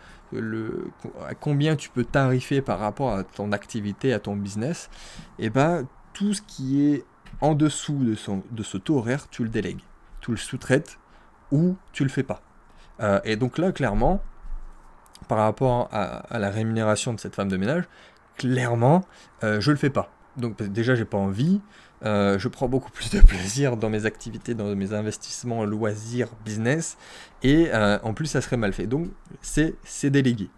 à 1.27 1.35
combien 1.35 1.75
tu 1.75 1.89
peux 1.89 2.03
tarifer 2.03 2.61
par 2.61 2.79
rapport 2.79 3.13
à 3.13 3.23
ton 3.23 3.51
activité, 3.51 4.13
à 4.13 4.19
ton 4.19 4.35
business, 4.35 4.89
et 5.39 5.45
eh 5.45 5.49
ben 5.49 5.87
tout 6.13 6.33
ce 6.33 6.41
qui 6.41 6.85
est 6.85 7.05
en 7.41 7.55
dessous 7.55 7.97
de, 7.97 8.63
ce 8.63 8.77
taux 8.77 8.97
horaire, 8.97 9.29
tu 9.29 9.43
le 9.43 9.49
délègues, 9.49 9.81
tu 10.21 10.31
le 10.31 10.37
sous-traites 10.37 10.97
ou 11.51 11.75
tu 11.91 12.03
le 12.03 12.09
fais 12.09 12.23
pas. 12.23 12.41
Euh, 12.99 13.19
et 13.23 13.35
donc 13.35 13.57
là, 13.57 13.71
clairement, 13.71 14.21
par 15.27 15.39
rapport 15.39 15.89
à, 15.91 16.37
la 16.37 16.49
rémunération 16.49 17.13
de 17.13 17.19
cette 17.19 17.35
femme 17.35 17.49
de 17.49 17.57
ménage, 17.57 17.85
clairement, 18.37 19.03
euh, 19.43 19.59
je 19.59 19.71
le 19.71 19.77
fais 19.77 19.89
pas. 19.89 20.11
Donc 20.37 20.61
déjà, 20.61 20.95
j'ai 20.95 21.05
pas 21.05 21.17
envie. 21.17 21.61
Euh, 22.05 22.37
je 22.37 22.47
prends 22.47 22.67
beaucoup 22.67 22.91
plus 22.93 23.09
de 23.11 23.21
plaisir 23.21 23.77
dans 23.77 23.89
mes 23.89 24.05
activités, 24.05 24.53
dans 24.53 24.75
mes 24.75 24.93
investissements, 24.93 25.65
loisirs, 25.65 26.29
business. 26.43 26.97
Et 27.43 27.69
euh, 27.73 27.97
en 28.03 28.13
plus, 28.13 28.27
ça 28.27 28.41
serait 28.41 28.57
mal 28.57 28.73
fait. 28.73 28.87
Donc, 28.87 29.07
c'est 29.41 29.75
délégué. 30.09 30.49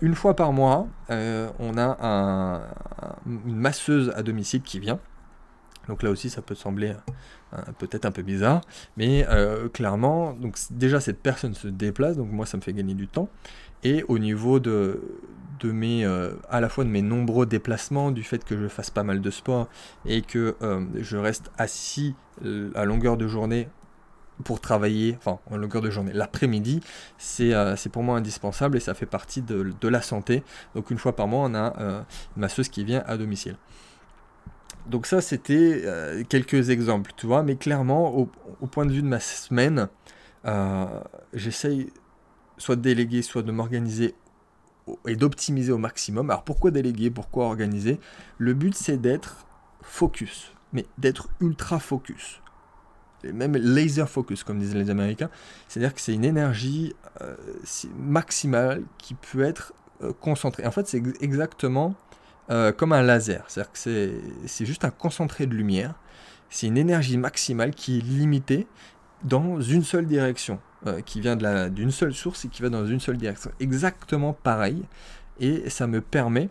une 0.00 0.14
fois 0.14 0.36
par 0.36 0.52
mois, 0.52 0.86
on 1.08 1.78
a 1.78 2.62
une 3.26 3.56
masseuse 3.56 4.12
à 4.14 4.22
domicile 4.22 4.62
qui 4.62 4.80
vient. 4.80 5.00
Donc 5.88 6.02
là 6.02 6.10
aussi, 6.10 6.30
ça 6.30 6.40
peut 6.40 6.54
sembler 6.54 6.94
peut-être 7.78 8.06
un 8.06 8.10
peu 8.10 8.22
bizarre, 8.22 8.62
mais 8.96 9.26
clairement, 9.72 10.32
donc 10.32 10.56
déjà 10.70 11.00
cette 11.00 11.20
personne 11.20 11.54
se 11.54 11.68
déplace, 11.68 12.16
donc 12.16 12.30
moi 12.30 12.46
ça 12.46 12.56
me 12.56 12.62
fait 12.62 12.72
gagner 12.72 12.94
du 12.94 13.08
temps. 13.08 13.28
Et 13.84 14.02
au 14.08 14.18
niveau 14.18 14.60
de, 14.60 15.00
de 15.60 15.72
mes, 15.72 16.04
euh, 16.04 16.32
à 16.50 16.60
la 16.60 16.68
fois 16.68 16.84
de 16.84 16.90
mes 16.90 17.02
nombreux 17.02 17.46
déplacements, 17.46 18.10
du 18.10 18.22
fait 18.22 18.44
que 18.44 18.56
je 18.58 18.68
fasse 18.68 18.90
pas 18.90 19.02
mal 19.02 19.20
de 19.20 19.30
sport 19.30 19.68
et 20.06 20.22
que 20.22 20.56
euh, 20.62 20.84
je 20.98 21.16
reste 21.16 21.50
assis 21.58 22.14
euh, 22.44 22.70
à 22.74 22.84
longueur 22.84 23.16
de 23.16 23.26
journée 23.26 23.68
pour 24.42 24.60
travailler, 24.60 25.16
enfin 25.18 25.38
en 25.48 25.56
longueur 25.56 25.80
de 25.80 25.90
journée, 25.90 26.12
l'après-midi, 26.12 26.80
c'est 27.18 27.54
pour 27.92 28.02
moi 28.02 28.16
indispensable 28.16 28.76
et 28.76 28.80
ça 28.80 28.92
fait 28.92 29.06
partie 29.06 29.42
de, 29.42 29.88
la 29.88 30.02
santé. 30.02 30.42
Donc 30.74 30.90
une 30.90 30.98
fois 30.98 31.14
par 31.14 31.28
mois, 31.28 31.46
on 31.48 31.54
a 31.54 31.72
une 32.36 32.40
masseuse 32.40 32.68
qui 32.68 32.82
vient 32.84 33.04
à 33.06 33.16
domicile. 33.16 33.56
Donc 34.88 35.06
ça, 35.06 35.20
c'était 35.20 35.84
quelques 36.28 36.70
exemples, 36.70 37.12
tu 37.16 37.26
vois, 37.26 37.44
mais 37.44 37.54
clairement, 37.54 38.12
au, 38.18 38.28
au, 38.60 38.66
point 38.66 38.86
de 38.86 38.92
vue 38.92 39.02
de 39.02 39.06
ma 39.06 39.20
semaine, 39.20 39.86
j'essaye 41.32 41.92
soit 42.58 42.76
de 42.76 42.82
déléguer, 42.82 43.22
soit 43.22 43.42
de 43.42 43.52
m'organiser 43.52 44.14
et 45.06 45.16
d'optimiser 45.16 45.72
au 45.72 45.78
maximum. 45.78 46.30
Alors 46.30 46.44
pourquoi 46.44 46.70
déléguer, 46.70 47.10
pourquoi 47.10 47.46
organiser? 47.46 47.98
Le 48.38 48.54
but 48.54 48.74
c'est 48.74 48.98
d'être 48.98 49.46
focus, 49.82 50.52
mais 50.72 50.86
d'être 50.98 51.28
ultra 51.40 51.78
focus. 51.78 52.40
Et 53.24 53.32
même 53.32 53.56
laser 53.56 54.08
focus, 54.08 54.44
comme 54.44 54.58
disaient 54.58 54.78
les 54.78 54.90
Américains. 54.90 55.30
C'est-à-dire 55.68 55.94
que 55.94 56.00
c'est 56.00 56.12
une 56.12 56.24
énergie 56.24 56.94
euh, 57.22 57.34
maximale 57.98 58.82
qui 58.98 59.14
peut 59.14 59.42
être 59.42 59.72
euh, 60.02 60.12
concentrée. 60.12 60.66
En 60.66 60.70
fait, 60.70 60.86
c'est 60.86 61.02
exactement 61.22 61.94
euh, 62.50 62.72
comme 62.72 62.92
un 62.92 63.02
laser. 63.02 63.44
C'est-à-dire 63.48 63.72
que 63.72 63.78
c'est 64.46 64.66
juste 64.66 64.84
un 64.84 64.90
concentré 64.90 65.46
de 65.46 65.54
lumière. 65.54 65.94
C'est 66.50 66.66
une 66.66 66.76
énergie 66.76 67.16
maximale 67.16 67.74
qui 67.74 67.98
est 67.98 68.00
limitée 68.02 68.66
dans 69.22 69.60
une 69.60 69.82
seule 69.82 70.06
direction. 70.06 70.60
Euh, 70.86 71.00
qui 71.00 71.22
vient 71.22 71.36
d'une 71.70 71.90
seule 71.90 72.12
source 72.12 72.44
et 72.44 72.48
qui 72.48 72.60
va 72.60 72.68
dans 72.68 72.84
une 72.84 73.00
seule 73.00 73.16
direction. 73.16 73.50
Exactement 73.58 74.34
pareil. 74.34 74.82
Et 75.40 75.70
ça 75.70 75.86
me 75.86 76.02
permet 76.02 76.50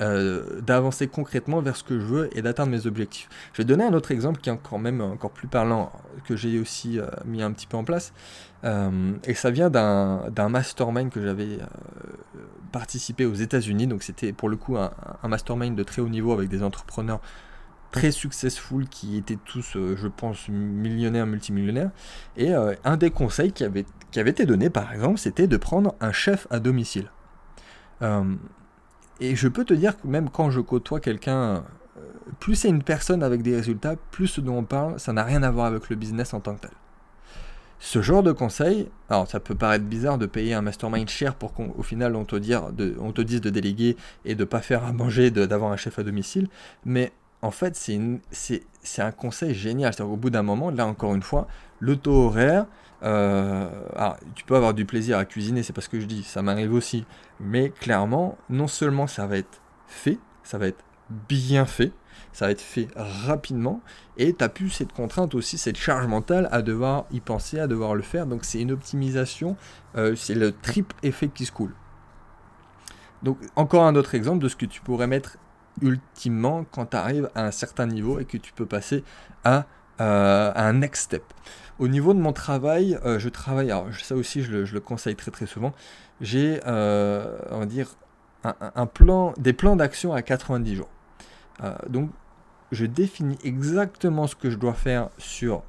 euh, 0.00 0.60
d'avancer 0.60 1.08
concrètement 1.08 1.60
vers 1.60 1.74
ce 1.74 1.82
que 1.82 1.98
je 1.98 2.04
veux 2.04 2.38
et 2.38 2.42
d'atteindre 2.42 2.70
mes 2.70 2.86
objectifs. 2.86 3.28
Je 3.52 3.58
vais 3.58 3.64
donner 3.64 3.82
un 3.82 3.92
autre 3.92 4.12
exemple 4.12 4.40
qui 4.40 4.50
est 4.50 4.52
encore 4.52 4.78
même 4.78 5.00
encore 5.00 5.32
plus 5.32 5.48
parlant, 5.48 5.90
que 6.28 6.36
j'ai 6.36 6.60
aussi 6.60 7.00
euh, 7.00 7.06
mis 7.24 7.42
un 7.42 7.50
petit 7.50 7.66
peu 7.66 7.76
en 7.76 7.82
place. 7.82 8.12
et 8.62 9.34
ça 9.34 9.50
vient 9.50 9.68
d'un 9.68 10.48
mastermind 10.48 11.10
que 11.10 11.20
j'avais 11.20 11.58
participé 12.70 13.26
aux 13.26 13.34
États-Unis. 13.34 13.88
Donc 13.88 14.04
c'était 14.04 14.32
pour 14.32 14.48
le 14.48 14.56
coup 14.56 14.76
un, 14.76 14.92
un, 15.24 15.28
mastermind 15.28 15.74
de 15.74 15.82
très 15.82 16.02
haut 16.02 16.08
niveau 16.08 16.32
avec 16.32 16.48
des 16.48 16.62
entrepreneurs 16.62 17.20
très 17.94 18.10
successful 18.10 18.88
qui 18.88 19.16
étaient 19.16 19.38
tous, 19.44 19.76
euh, 19.76 19.96
je 19.96 20.08
pense, 20.08 20.48
millionnaires, 20.48 21.26
multimillionnaires. 21.26 21.90
Et 22.36 22.52
euh, 22.52 22.74
un 22.84 22.96
des 22.96 23.10
conseils 23.10 23.52
qui 23.52 23.62
avait, 23.62 23.86
qui 24.10 24.18
avait 24.18 24.30
été 24.30 24.46
donné, 24.46 24.68
par 24.68 24.92
exemple, 24.92 25.18
c'était 25.18 25.46
de 25.46 25.56
prendre 25.56 25.94
un 26.00 26.10
chef 26.10 26.48
à 26.50 26.58
domicile. 26.58 27.10
Euh, 28.02 28.34
et 29.20 29.36
je 29.36 29.46
peux 29.46 29.64
te 29.64 29.74
dire 29.74 29.96
que 30.00 30.08
même 30.08 30.28
quand 30.28 30.50
je 30.50 30.60
côtoie 30.60 30.98
quelqu'un, 30.98 31.64
plus 32.40 32.56
c'est 32.56 32.68
une 32.68 32.82
personne 32.82 33.22
avec 33.22 33.42
des 33.42 33.54
résultats, 33.54 33.94
plus 34.10 34.26
ce 34.26 34.40
dont 34.40 34.58
on 34.58 34.64
parle, 34.64 34.98
ça 34.98 35.12
n'a 35.12 35.22
rien 35.22 35.44
à 35.44 35.50
voir 35.52 35.66
avec 35.66 35.88
le 35.88 35.94
business 35.94 36.34
en 36.34 36.40
tant 36.40 36.56
que 36.56 36.62
tel. 36.62 36.72
Ce 37.78 38.02
genre 38.02 38.24
de 38.24 38.32
conseil, 38.32 38.88
alors 39.08 39.28
ça 39.28 39.38
peut 39.38 39.54
paraître 39.54 39.84
bizarre 39.84 40.18
de 40.18 40.26
payer 40.26 40.54
un 40.54 40.62
mastermind 40.62 41.08
cher 41.08 41.36
pour 41.36 41.52
qu'au 41.52 41.82
final 41.82 42.16
on 42.16 42.24
te, 42.24 42.36
dise 42.36 43.40
de 43.40 43.50
déléguer 43.50 43.96
et 44.24 44.34
de 44.34 44.44
pas 44.44 44.62
faire 44.62 44.84
à 44.84 44.92
manger, 44.92 45.30
d'avoir 45.30 45.70
un 45.70 45.76
chef 45.76 45.98
à 45.98 46.02
domicile, 46.02 46.48
mais 46.84 47.12
en 47.44 47.50
fait, 47.50 47.76
c'est 47.76 49.02
un 49.02 49.12
conseil 49.12 49.54
génial. 49.54 49.92
C'est-à-dire 49.92 50.16
bout 50.16 50.30
d'un 50.30 50.42
moment, 50.42 50.70
là 50.70 50.86
encore 50.86 51.14
une 51.14 51.22
fois, 51.22 51.46
le 51.78 51.96
taux 51.96 52.24
horaire, 52.24 52.64
euh, 53.02 53.68
tu 54.34 54.44
peux 54.44 54.56
avoir 54.56 54.72
du 54.72 54.86
plaisir 54.86 55.18
à 55.18 55.26
cuisiner, 55.26 55.62
c'est 55.62 55.74
pas 55.74 55.82
ce 55.82 55.90
que 55.90 56.00
je 56.00 56.06
dis, 56.06 56.22
ça 56.22 56.40
m'arrive 56.40 56.72
aussi. 56.72 57.04
Mais 57.40 57.68
clairement, 57.68 58.38
non 58.48 58.66
seulement 58.66 59.06
ça 59.06 59.26
va 59.26 59.36
être 59.36 59.60
fait, 59.86 60.18
ça 60.42 60.56
va 60.56 60.68
être 60.68 60.82
bien 61.28 61.66
fait, 61.66 61.92
ça 62.32 62.46
va 62.46 62.52
être 62.52 62.62
fait 62.62 62.88
rapidement, 62.96 63.82
et 64.16 64.32
tu 64.32 64.42
n'as 64.42 64.48
plus 64.48 64.70
cette 64.70 64.94
contrainte 64.94 65.34
aussi, 65.34 65.58
cette 65.58 65.76
charge 65.76 66.06
mentale 66.06 66.48
à 66.50 66.62
devoir 66.62 67.04
y 67.12 67.20
penser, 67.20 67.58
à 67.60 67.66
devoir 67.66 67.94
le 67.94 68.02
faire. 68.02 68.26
Donc 68.26 68.46
c'est 68.46 68.60
une 68.60 68.72
optimisation, 68.72 69.58
euh, 69.96 70.16
c'est 70.16 70.34
le 70.34 70.52
triple 70.52 70.96
effet 71.02 71.28
qui 71.28 71.44
se 71.44 71.52
coule. 71.52 71.74
Donc 73.22 73.36
encore 73.54 73.84
un 73.84 73.96
autre 73.96 74.14
exemple 74.14 74.42
de 74.42 74.48
ce 74.48 74.56
que 74.56 74.64
tu 74.64 74.80
pourrais 74.80 75.06
mettre 75.06 75.36
ultimement 75.82 76.64
quand 76.70 76.86
tu 76.86 76.96
arrives 76.96 77.30
à 77.34 77.44
un 77.44 77.50
certain 77.50 77.86
niveau 77.86 78.18
et 78.18 78.24
que 78.24 78.36
tu 78.36 78.52
peux 78.52 78.66
passer 78.66 79.04
à, 79.44 79.66
euh, 80.00 80.52
un 80.54 80.72
next 80.74 81.04
step. 81.04 81.24
Au 81.78 81.88
niveau 81.88 82.14
de 82.14 82.20
mon 82.20 82.32
travail, 82.32 82.98
euh, 83.04 83.18
je 83.18 83.28
travaille, 83.28 83.70
alors 83.70 83.88
ça 83.94 84.14
aussi 84.14 84.42
je 84.42 84.64
le, 84.72 84.80
conseille 84.80 85.16
très 85.16 85.30
très 85.30 85.46
souvent, 85.46 85.72
j'ai, 86.20 86.60
euh, 86.66 87.38
on 87.50 87.60
va 87.60 87.66
dire, 87.66 87.96
un, 88.44 88.86
plan, 88.86 89.32
des 89.38 89.54
plans 89.54 89.74
d'action 89.74 90.12
à 90.12 90.20
90 90.20 90.76
jours. 90.76 90.90
donc 91.88 92.10
je 92.72 92.84
définis 92.84 93.38
exactement 93.42 94.26
ce 94.26 94.36
que 94.36 94.50
je 94.50 94.58
dois 94.58 94.74
faire 94.74 95.08
sur 95.16 95.62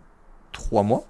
3 0.51 0.83
mois. 0.83 1.05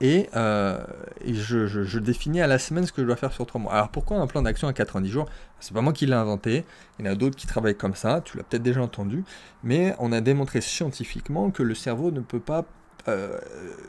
Et, 0.00 0.28
euh, 0.34 0.82
je, 1.24 1.98
définis 1.98 2.40
à 2.40 2.46
la 2.46 2.58
semaine 2.58 2.86
ce 2.86 2.92
que 2.92 3.02
je 3.02 3.06
dois 3.06 3.16
faire 3.16 3.32
sur 3.32 3.46
3 3.46 3.60
mois. 3.60 3.72
Alors 3.72 3.88
pourquoi 3.90 4.16
un 4.18 4.26
plan 4.26 4.42
d'action 4.42 4.68
à 4.68 4.72
90 4.72 5.08
jours? 5.10 5.26
C'est 5.60 5.74
pas 5.74 5.80
moi 5.80 5.92
qui 5.92 6.06
l'ai 6.06 6.14
inventé, 6.14 6.64
il 6.98 7.06
y 7.06 7.08
en 7.08 7.12
a 7.12 7.14
d'autres 7.14 7.36
qui 7.36 7.46
travaillent 7.46 7.76
comme 7.76 7.94
ça, 7.94 8.20
tu 8.24 8.36
l'as 8.36 8.42
peut-être 8.42 8.62
déjà 8.62 8.82
entendu, 8.82 9.24
mais 9.62 9.94
on 9.98 10.10
a 10.12 10.20
démontré 10.20 10.60
scientifiquement 10.60 11.50
que 11.50 11.62
le 11.62 11.74
cerveau 11.74 12.10
ne 12.10 12.20
peut 12.20 12.40
pas 12.40 12.64
euh, 13.08 13.36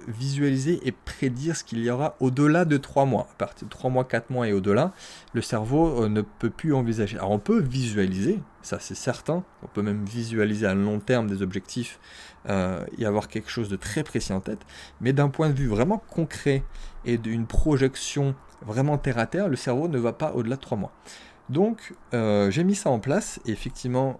visualiser 0.08 0.80
et 0.88 0.92
prédire 0.92 1.56
ce 1.56 1.64
qu'il 1.64 1.84
y 1.84 1.90
aura 1.92 2.16
au-delà 2.20 2.66
de 2.66 2.78
3 2.78 3.06
mois. 3.06 3.28
À 3.34 3.36
partir 3.36 3.68
de 3.68 3.72
3 3.72 3.92
mois, 3.92 4.06
4 4.06 4.32
mois 4.32 4.48
et 4.48 4.54
au-delà, 4.54 4.92
le 5.34 5.42
cerveau 5.44 6.04
euh, 6.04 6.10
ne 6.10 6.22
peut 6.22 6.50
plus 6.50 6.74
envisager. 6.74 7.18
Alors 7.18 7.30
on 7.30 7.38
peut 7.38 7.60
visualiser, 7.60 8.40
ça 8.64 8.80
c'est 8.80 8.96
certain, 8.96 9.44
on 9.62 9.68
peut 9.68 9.84
même 9.84 10.04
visualiser 10.04 10.66
à 10.66 10.74
long 10.74 11.00
terme 11.00 11.28
des 11.28 11.44
objectifs 11.44 12.00
euh, 12.50 12.86
y 12.98 13.06
avoir 13.06 13.28
quelque 13.28 13.50
chose 13.50 13.70
de 13.70 13.76
très 13.76 14.04
précis 14.04 14.34
en 14.34 14.40
tête, 14.40 14.60
mais 15.02 15.14
d'un 15.14 15.30
point 15.30 15.50
de 15.50 15.56
vue 15.56 15.68
vraiment 15.68 16.02
concret 16.10 16.64
et 17.06 17.18
d'une 17.18 17.46
projection 17.46 18.36
vraiment 18.62 18.98
terre 18.98 19.18
à 19.18 19.28
terre, 19.28 19.50
le 19.50 19.56
cerveau 19.56 19.88
ne 19.88 19.98
va 19.98 20.14
pas 20.14 20.34
au-delà 20.34 20.56
de 20.56 20.62
3 20.62 20.78
mois. 20.78 20.92
Donc 21.50 21.94
j'ai 22.12 22.64
mis 22.64 22.76
ça 22.76 22.90
en 22.90 23.00
place 23.00 23.40
et 23.46 23.52
effectivement, 23.52 24.20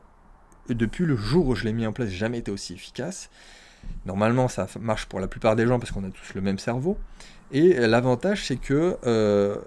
depuis 0.70 1.06
le 1.06 1.16
jour 1.16 1.48
où 1.48 1.56
je 1.56 1.64
l'ai 1.64 1.74
mis 1.74 1.88
en 1.88 1.94
place, 1.94 2.10
jamais 2.10 2.40
été 2.40 2.52
aussi 2.52 2.74
efficace. 2.74 3.30
Normalement, 4.06 4.48
ça 4.48 4.68
marche 4.80 5.06
pour 5.06 5.20
la 5.20 5.28
plupart 5.28 5.56
des 5.56 5.66
gens 5.66 5.80
parce 5.80 5.92
qu'on 5.92 6.04
a 6.04 6.10
tous 6.10 6.34
le 6.34 6.42
même 6.42 6.60
cerveau. 6.60 6.98
Et 7.52 7.74
l'avantage, 7.88 8.46
c'est 8.46 8.58
que 8.58 8.98
euh, 9.06 9.58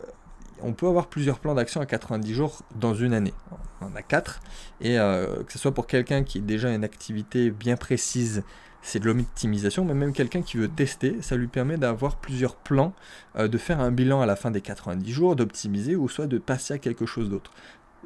on 0.62 0.72
peut 0.72 0.86
avoir 0.86 1.08
plusieurs 1.08 1.38
plans 1.38 1.54
d'action 1.54 1.80
à 1.80 1.86
90 1.86 2.34
jours 2.34 2.62
dans 2.74 2.94
une 2.94 3.12
année. 3.12 3.34
On 3.80 3.86
en 3.86 3.96
a 3.96 4.02
quatre. 4.02 4.40
Et 4.80 4.98
euh, 4.98 5.42
que 5.44 5.52
ce 5.52 5.58
soit 5.58 5.72
pour 5.72 5.86
quelqu'un 5.86 6.24
qui 6.24 6.38
a 6.38 6.40
déjà 6.40 6.72
une 6.72 6.84
activité 6.84 7.50
bien 7.50 7.76
précise, 7.76 8.42
c'est 8.82 9.00
de 9.00 9.06
l'optimisation, 9.06 9.84
mais 9.84 9.94
même 9.94 10.12
quelqu'un 10.12 10.42
qui 10.42 10.56
veut 10.56 10.68
tester, 10.68 11.20
ça 11.20 11.36
lui 11.36 11.48
permet 11.48 11.76
d'avoir 11.76 12.16
plusieurs 12.16 12.56
plans, 12.56 12.92
euh, 13.36 13.48
de 13.48 13.58
faire 13.58 13.80
un 13.80 13.90
bilan 13.90 14.20
à 14.20 14.26
la 14.26 14.36
fin 14.36 14.50
des 14.50 14.60
90 14.60 15.10
jours, 15.10 15.36
d'optimiser 15.36 15.96
ou 15.96 16.08
soit 16.08 16.26
de 16.26 16.38
passer 16.38 16.74
à 16.74 16.78
quelque 16.78 17.06
chose 17.06 17.28
d'autre. 17.28 17.52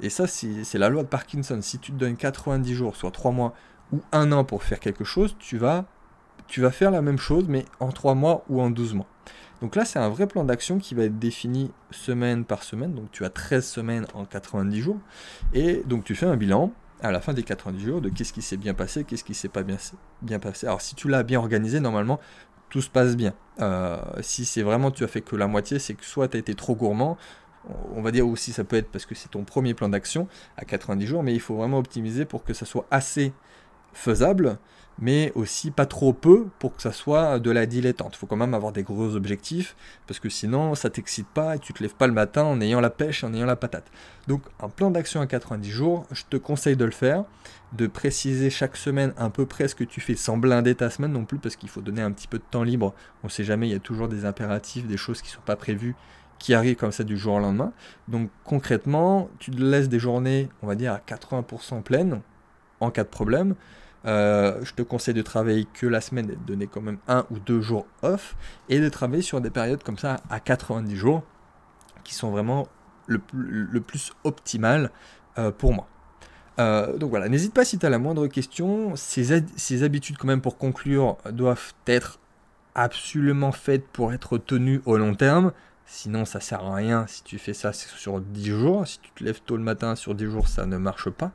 Et 0.02 0.08
ça, 0.08 0.26
c'est 0.26 0.78
la 0.78 0.88
loi 0.88 1.02
de 1.02 1.08
Parkinson. 1.08 1.58
Si 1.60 1.78
tu 1.78 1.92
te 1.92 1.96
donnes 1.98 2.16
90 2.16 2.74
jours, 2.74 2.96
soit 2.96 3.10
3 3.10 3.32
mois 3.32 3.54
ou 3.92 4.00
1 4.12 4.32
an 4.32 4.44
pour 4.44 4.62
faire 4.62 4.80
quelque 4.80 5.04
chose, 5.04 5.36
tu 5.38 5.58
vas 5.58 5.84
tu 6.46 6.60
vas 6.60 6.72
faire 6.72 6.90
la 6.90 7.00
même 7.00 7.18
chose, 7.18 7.44
mais 7.48 7.64
en 7.78 7.92
3 7.92 8.14
mois 8.14 8.44
ou 8.48 8.60
en 8.60 8.70
12 8.70 8.94
mois. 8.94 9.06
Donc 9.62 9.76
là, 9.76 9.84
c'est 9.84 9.98
un 9.98 10.08
vrai 10.08 10.26
plan 10.26 10.44
d'action 10.44 10.78
qui 10.78 10.94
va 10.94 11.04
être 11.04 11.18
défini 11.18 11.70
semaine 11.90 12.44
par 12.44 12.62
semaine. 12.62 12.94
Donc 12.94 13.10
tu 13.12 13.24
as 13.24 13.30
13 13.30 13.66
semaines 13.66 14.06
en 14.14 14.24
90 14.24 14.80
jours. 14.80 14.98
Et 15.52 15.82
donc 15.86 16.04
tu 16.04 16.14
fais 16.14 16.26
un 16.26 16.36
bilan 16.36 16.72
à 17.02 17.10
la 17.10 17.20
fin 17.20 17.32
des 17.32 17.42
90 17.42 17.84
jours 17.84 18.00
de 18.00 18.08
qu'est-ce 18.08 18.32
qui 18.32 18.42
s'est 18.42 18.56
bien 18.56 18.74
passé, 18.74 19.04
qu'est-ce 19.04 19.24
qui 19.24 19.34
s'est 19.34 19.48
pas 19.48 19.62
bien, 19.62 20.38
passé. 20.38 20.66
Alors 20.66 20.80
si 20.80 20.94
tu 20.94 21.08
l'as 21.08 21.22
bien 21.22 21.38
organisé, 21.38 21.80
normalement, 21.80 22.20
tout 22.68 22.82
se 22.82 22.90
passe 22.90 23.16
bien. 23.16 23.34
Euh, 23.60 23.98
si 24.20 24.44
c'est 24.44 24.62
vraiment 24.62 24.90
tu 24.90 25.04
as 25.04 25.08
fait 25.08 25.20
que 25.20 25.36
la 25.36 25.46
moitié, 25.46 25.78
c'est 25.78 25.94
que 25.94 26.04
soit 26.04 26.28
tu 26.28 26.36
as 26.36 26.40
été 26.40 26.54
trop 26.54 26.74
gourmand, 26.74 27.16
on 27.94 28.00
va 28.00 28.10
dire 28.10 28.26
aussi 28.26 28.52
ça 28.52 28.64
peut 28.64 28.76
être 28.76 28.90
parce 28.90 29.04
que 29.04 29.14
c'est 29.14 29.30
ton 29.30 29.44
premier 29.44 29.74
plan 29.74 29.88
d'action 29.88 30.28
à 30.56 30.64
90 30.64 31.06
jours, 31.06 31.22
mais 31.22 31.34
il 31.34 31.40
faut 31.40 31.56
vraiment 31.56 31.78
optimiser 31.78 32.24
pour 32.24 32.44
que 32.44 32.54
ça 32.54 32.64
soit 32.64 32.86
assez 32.90 33.32
faisable 33.92 34.58
mais 34.98 35.32
aussi 35.34 35.70
pas 35.70 35.86
trop 35.86 36.12
peu 36.12 36.46
pour 36.58 36.76
que 36.76 36.82
ça 36.82 36.92
soit 36.92 37.38
de 37.38 37.50
la 37.50 37.66
dilettante. 37.66 38.14
Il 38.14 38.18
faut 38.18 38.26
quand 38.26 38.36
même 38.36 38.54
avoir 38.54 38.72
des 38.72 38.82
gros 38.82 39.16
objectifs, 39.16 39.76
parce 40.06 40.20
que 40.20 40.28
sinon 40.28 40.74
ça 40.74 40.90
t'excite 40.90 41.28
pas 41.28 41.56
et 41.56 41.58
tu 41.58 41.72
te 41.72 41.82
lèves 41.82 41.94
pas 41.94 42.06
le 42.06 42.12
matin 42.12 42.42
en 42.42 42.60
ayant 42.60 42.80
la 42.80 42.90
pêche 42.90 43.24
en 43.24 43.32
ayant 43.32 43.46
la 43.46 43.56
patate. 43.56 43.90
Donc 44.28 44.42
un 44.60 44.68
plan 44.68 44.90
d'action 44.90 45.20
à 45.20 45.26
90 45.26 45.70
jours, 45.70 46.06
je 46.10 46.24
te 46.28 46.36
conseille 46.36 46.76
de 46.76 46.84
le 46.84 46.90
faire, 46.90 47.24
de 47.72 47.86
préciser 47.86 48.50
chaque 48.50 48.76
semaine 48.76 49.14
un 49.16 49.30
peu 49.30 49.46
près 49.46 49.68
ce 49.68 49.74
que 49.74 49.84
tu 49.84 50.00
fais 50.00 50.16
sans 50.16 50.36
blinder 50.36 50.74
ta 50.74 50.90
semaine 50.90 51.12
non 51.12 51.24
plus, 51.24 51.38
parce 51.38 51.56
qu'il 51.56 51.68
faut 51.68 51.80
donner 51.80 52.02
un 52.02 52.12
petit 52.12 52.28
peu 52.28 52.38
de 52.38 52.44
temps 52.50 52.64
libre. 52.64 52.94
On 53.24 53.28
sait 53.28 53.44
jamais, 53.44 53.68
il 53.68 53.72
y 53.72 53.76
a 53.76 53.80
toujours 53.80 54.08
des 54.08 54.24
impératifs, 54.24 54.86
des 54.86 54.96
choses 54.96 55.22
qui 55.22 55.30
sont 55.30 55.40
pas 55.44 55.56
prévues 55.56 55.94
qui 56.40 56.54
arrivent 56.54 56.76
comme 56.76 56.90
ça 56.90 57.04
du 57.04 57.16
jour 57.16 57.34
au 57.34 57.38
lendemain. 57.38 57.72
Donc 58.08 58.30
concrètement, 58.44 59.28
tu 59.38 59.52
te 59.52 59.60
laisses 59.60 59.88
des 59.88 60.00
journées, 60.00 60.48
on 60.62 60.66
va 60.66 60.74
dire 60.74 60.92
à 60.92 60.98
80% 60.98 61.82
pleines, 61.82 62.22
en 62.80 62.90
cas 62.90 63.04
de 63.04 63.08
problème. 63.08 63.54
Euh, 64.06 64.60
je 64.64 64.72
te 64.72 64.82
conseille 64.82 65.14
de 65.14 65.22
travailler 65.22 65.66
que 65.74 65.86
la 65.86 66.00
semaine 66.00 66.30
et 66.30 66.36
de 66.36 66.46
donner 66.46 66.66
quand 66.66 66.80
même 66.80 66.98
un 67.06 67.26
ou 67.30 67.38
deux 67.38 67.60
jours 67.60 67.86
off 68.02 68.34
et 68.68 68.80
de 68.80 68.88
travailler 68.88 69.22
sur 69.22 69.40
des 69.40 69.50
périodes 69.50 69.82
comme 69.82 69.98
ça 69.98 70.20
à 70.30 70.40
90 70.40 70.96
jours 70.96 71.22
qui 72.02 72.14
sont 72.14 72.30
vraiment 72.30 72.66
le, 73.06 73.18
plus 73.80 74.12
optimal 74.24 74.90
euh, 75.38 75.50
pour 75.50 75.74
moi. 75.74 75.88
Euh, 76.58 76.96
donc 76.96 77.10
voilà, 77.10 77.28
n'hésite 77.28 77.52
pas 77.52 77.64
si 77.64 77.78
tu 77.78 77.86
as 77.86 77.90
la 77.90 77.98
moindre 77.98 78.26
question. 78.26 78.94
Ces, 78.96 79.44
ces, 79.56 79.82
habitudes 79.82 80.16
quand 80.16 80.28
même 80.28 80.40
pour 80.40 80.56
conclure 80.56 81.16
doivent 81.30 81.74
être 81.86 82.18
absolument 82.74 83.52
faites 83.52 83.86
pour 83.88 84.12
être 84.12 84.38
tenues 84.38 84.80
au 84.86 84.96
long 84.96 85.14
terme. 85.14 85.52
Sinon, 85.92 86.24
ça 86.24 86.38
sert 86.38 86.64
à 86.64 86.76
rien 86.76 87.04
si 87.08 87.24
tu 87.24 87.36
fais 87.36 87.52
ça 87.52 87.72
sur 87.72 88.20
10 88.20 88.46
jours. 88.46 88.86
Si 88.86 89.00
tu 89.00 89.10
te 89.10 89.24
lèves 89.24 89.40
tôt 89.44 89.56
le 89.56 89.64
matin 89.64 89.96
sur 89.96 90.14
10 90.14 90.24
jours, 90.26 90.46
ça 90.46 90.64
ne 90.64 90.76
marche 90.76 91.10
pas. 91.10 91.32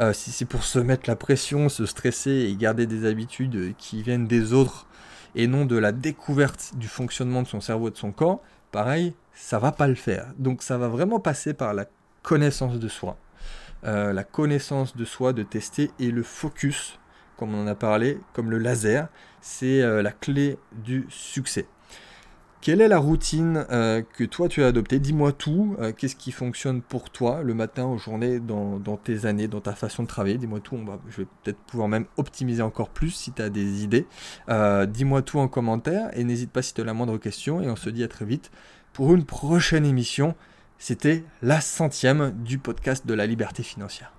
Euh, 0.00 0.12
si 0.12 0.32
c'est 0.32 0.44
pour 0.44 0.64
se 0.64 0.78
mettre 0.78 1.08
la 1.08 1.16
pression, 1.16 1.70
se 1.70 1.86
stresser 1.86 2.30
et 2.30 2.54
garder 2.56 2.86
des 2.86 3.08
habitudes 3.08 3.74
qui 3.78 4.02
viennent 4.02 4.26
des 4.26 4.52
autres 4.52 4.86
et 5.34 5.46
non 5.46 5.64
de 5.64 5.76
la 5.76 5.92
découverte 5.92 6.72
du 6.76 6.88
fonctionnement 6.88 7.42
de 7.42 7.48
son 7.48 7.62
cerveau 7.62 7.88
et 7.88 7.90
de 7.90 7.96
son 7.96 8.12
corps, 8.12 8.42
pareil, 8.70 9.14
ça 9.32 9.58
va 9.58 9.72
pas 9.72 9.88
le 9.88 9.94
faire. 9.94 10.26
Donc 10.38 10.62
ça 10.62 10.76
va 10.76 10.88
vraiment 10.88 11.18
passer 11.18 11.54
par 11.54 11.72
la 11.72 11.86
connaissance 12.22 12.78
de 12.78 12.88
soi. 12.88 13.16
Euh, 13.84 14.12
la 14.12 14.24
connaissance 14.24 14.94
de 14.94 15.06
soi, 15.06 15.32
de 15.32 15.42
tester 15.42 15.90
et 15.98 16.10
le 16.10 16.22
focus, 16.22 16.98
comme 17.38 17.54
on 17.54 17.62
en 17.62 17.66
a 17.66 17.74
parlé, 17.74 18.20
comme 18.34 18.50
le 18.50 18.58
laser, 18.58 19.08
c'est 19.40 19.80
euh, 19.80 20.02
la 20.02 20.12
clé 20.12 20.58
du 20.84 21.06
succès. 21.08 21.66
Quelle 22.66 22.80
est 22.80 22.88
la 22.88 22.98
routine 22.98 23.64
euh, 23.70 24.02
que 24.02 24.24
toi 24.24 24.48
tu 24.48 24.64
as 24.64 24.66
adoptée? 24.66 24.98
Dis-moi 24.98 25.30
tout. 25.30 25.76
Euh, 25.78 25.92
qu'est-ce 25.92 26.16
qui 26.16 26.32
fonctionne 26.32 26.82
pour 26.82 27.10
toi 27.10 27.44
le 27.44 27.54
matin, 27.54 27.84
aux 27.84 27.96
journées, 27.96 28.40
dans, 28.40 28.80
tes 28.96 29.24
années, 29.24 29.46
dans 29.46 29.60
ta 29.60 29.76
façon 29.76 30.02
de 30.02 30.08
travailler? 30.08 30.36
Dis-moi 30.36 30.58
tout. 30.58 30.76
Je 31.08 31.18
vais 31.18 31.28
peut-être 31.44 31.58
pouvoir 31.58 31.86
même 31.86 32.06
optimiser 32.16 32.62
encore 32.62 32.88
plus 32.88 33.10
si 33.10 33.30
tu 33.30 33.40
as 33.40 33.50
des 33.50 33.84
idées. 33.84 34.04
Euh, 34.48 34.84
dis-moi 34.84 35.22
tout 35.22 35.38
en 35.38 35.46
commentaire 35.46 36.10
et 36.18 36.24
n'hésite 36.24 36.50
pas 36.50 36.60
si 36.60 36.74
tu 36.74 36.80
as 36.80 36.84
la 36.84 36.92
moindre 36.92 37.18
question. 37.18 37.62
Et 37.62 37.70
on 37.70 37.76
se 37.76 37.88
dit 37.88 38.02
à 38.02 38.08
très 38.08 38.24
vite 38.24 38.50
pour 38.92 39.14
une 39.14 39.24
prochaine 39.24 39.86
émission. 39.86 40.34
C'était 40.76 41.22
la 41.42 41.60
centième 41.60 42.32
du 42.42 42.58
podcast 42.58 43.06
de 43.06 43.14
la 43.14 43.26
liberté 43.26 43.62
financière. 43.62 44.10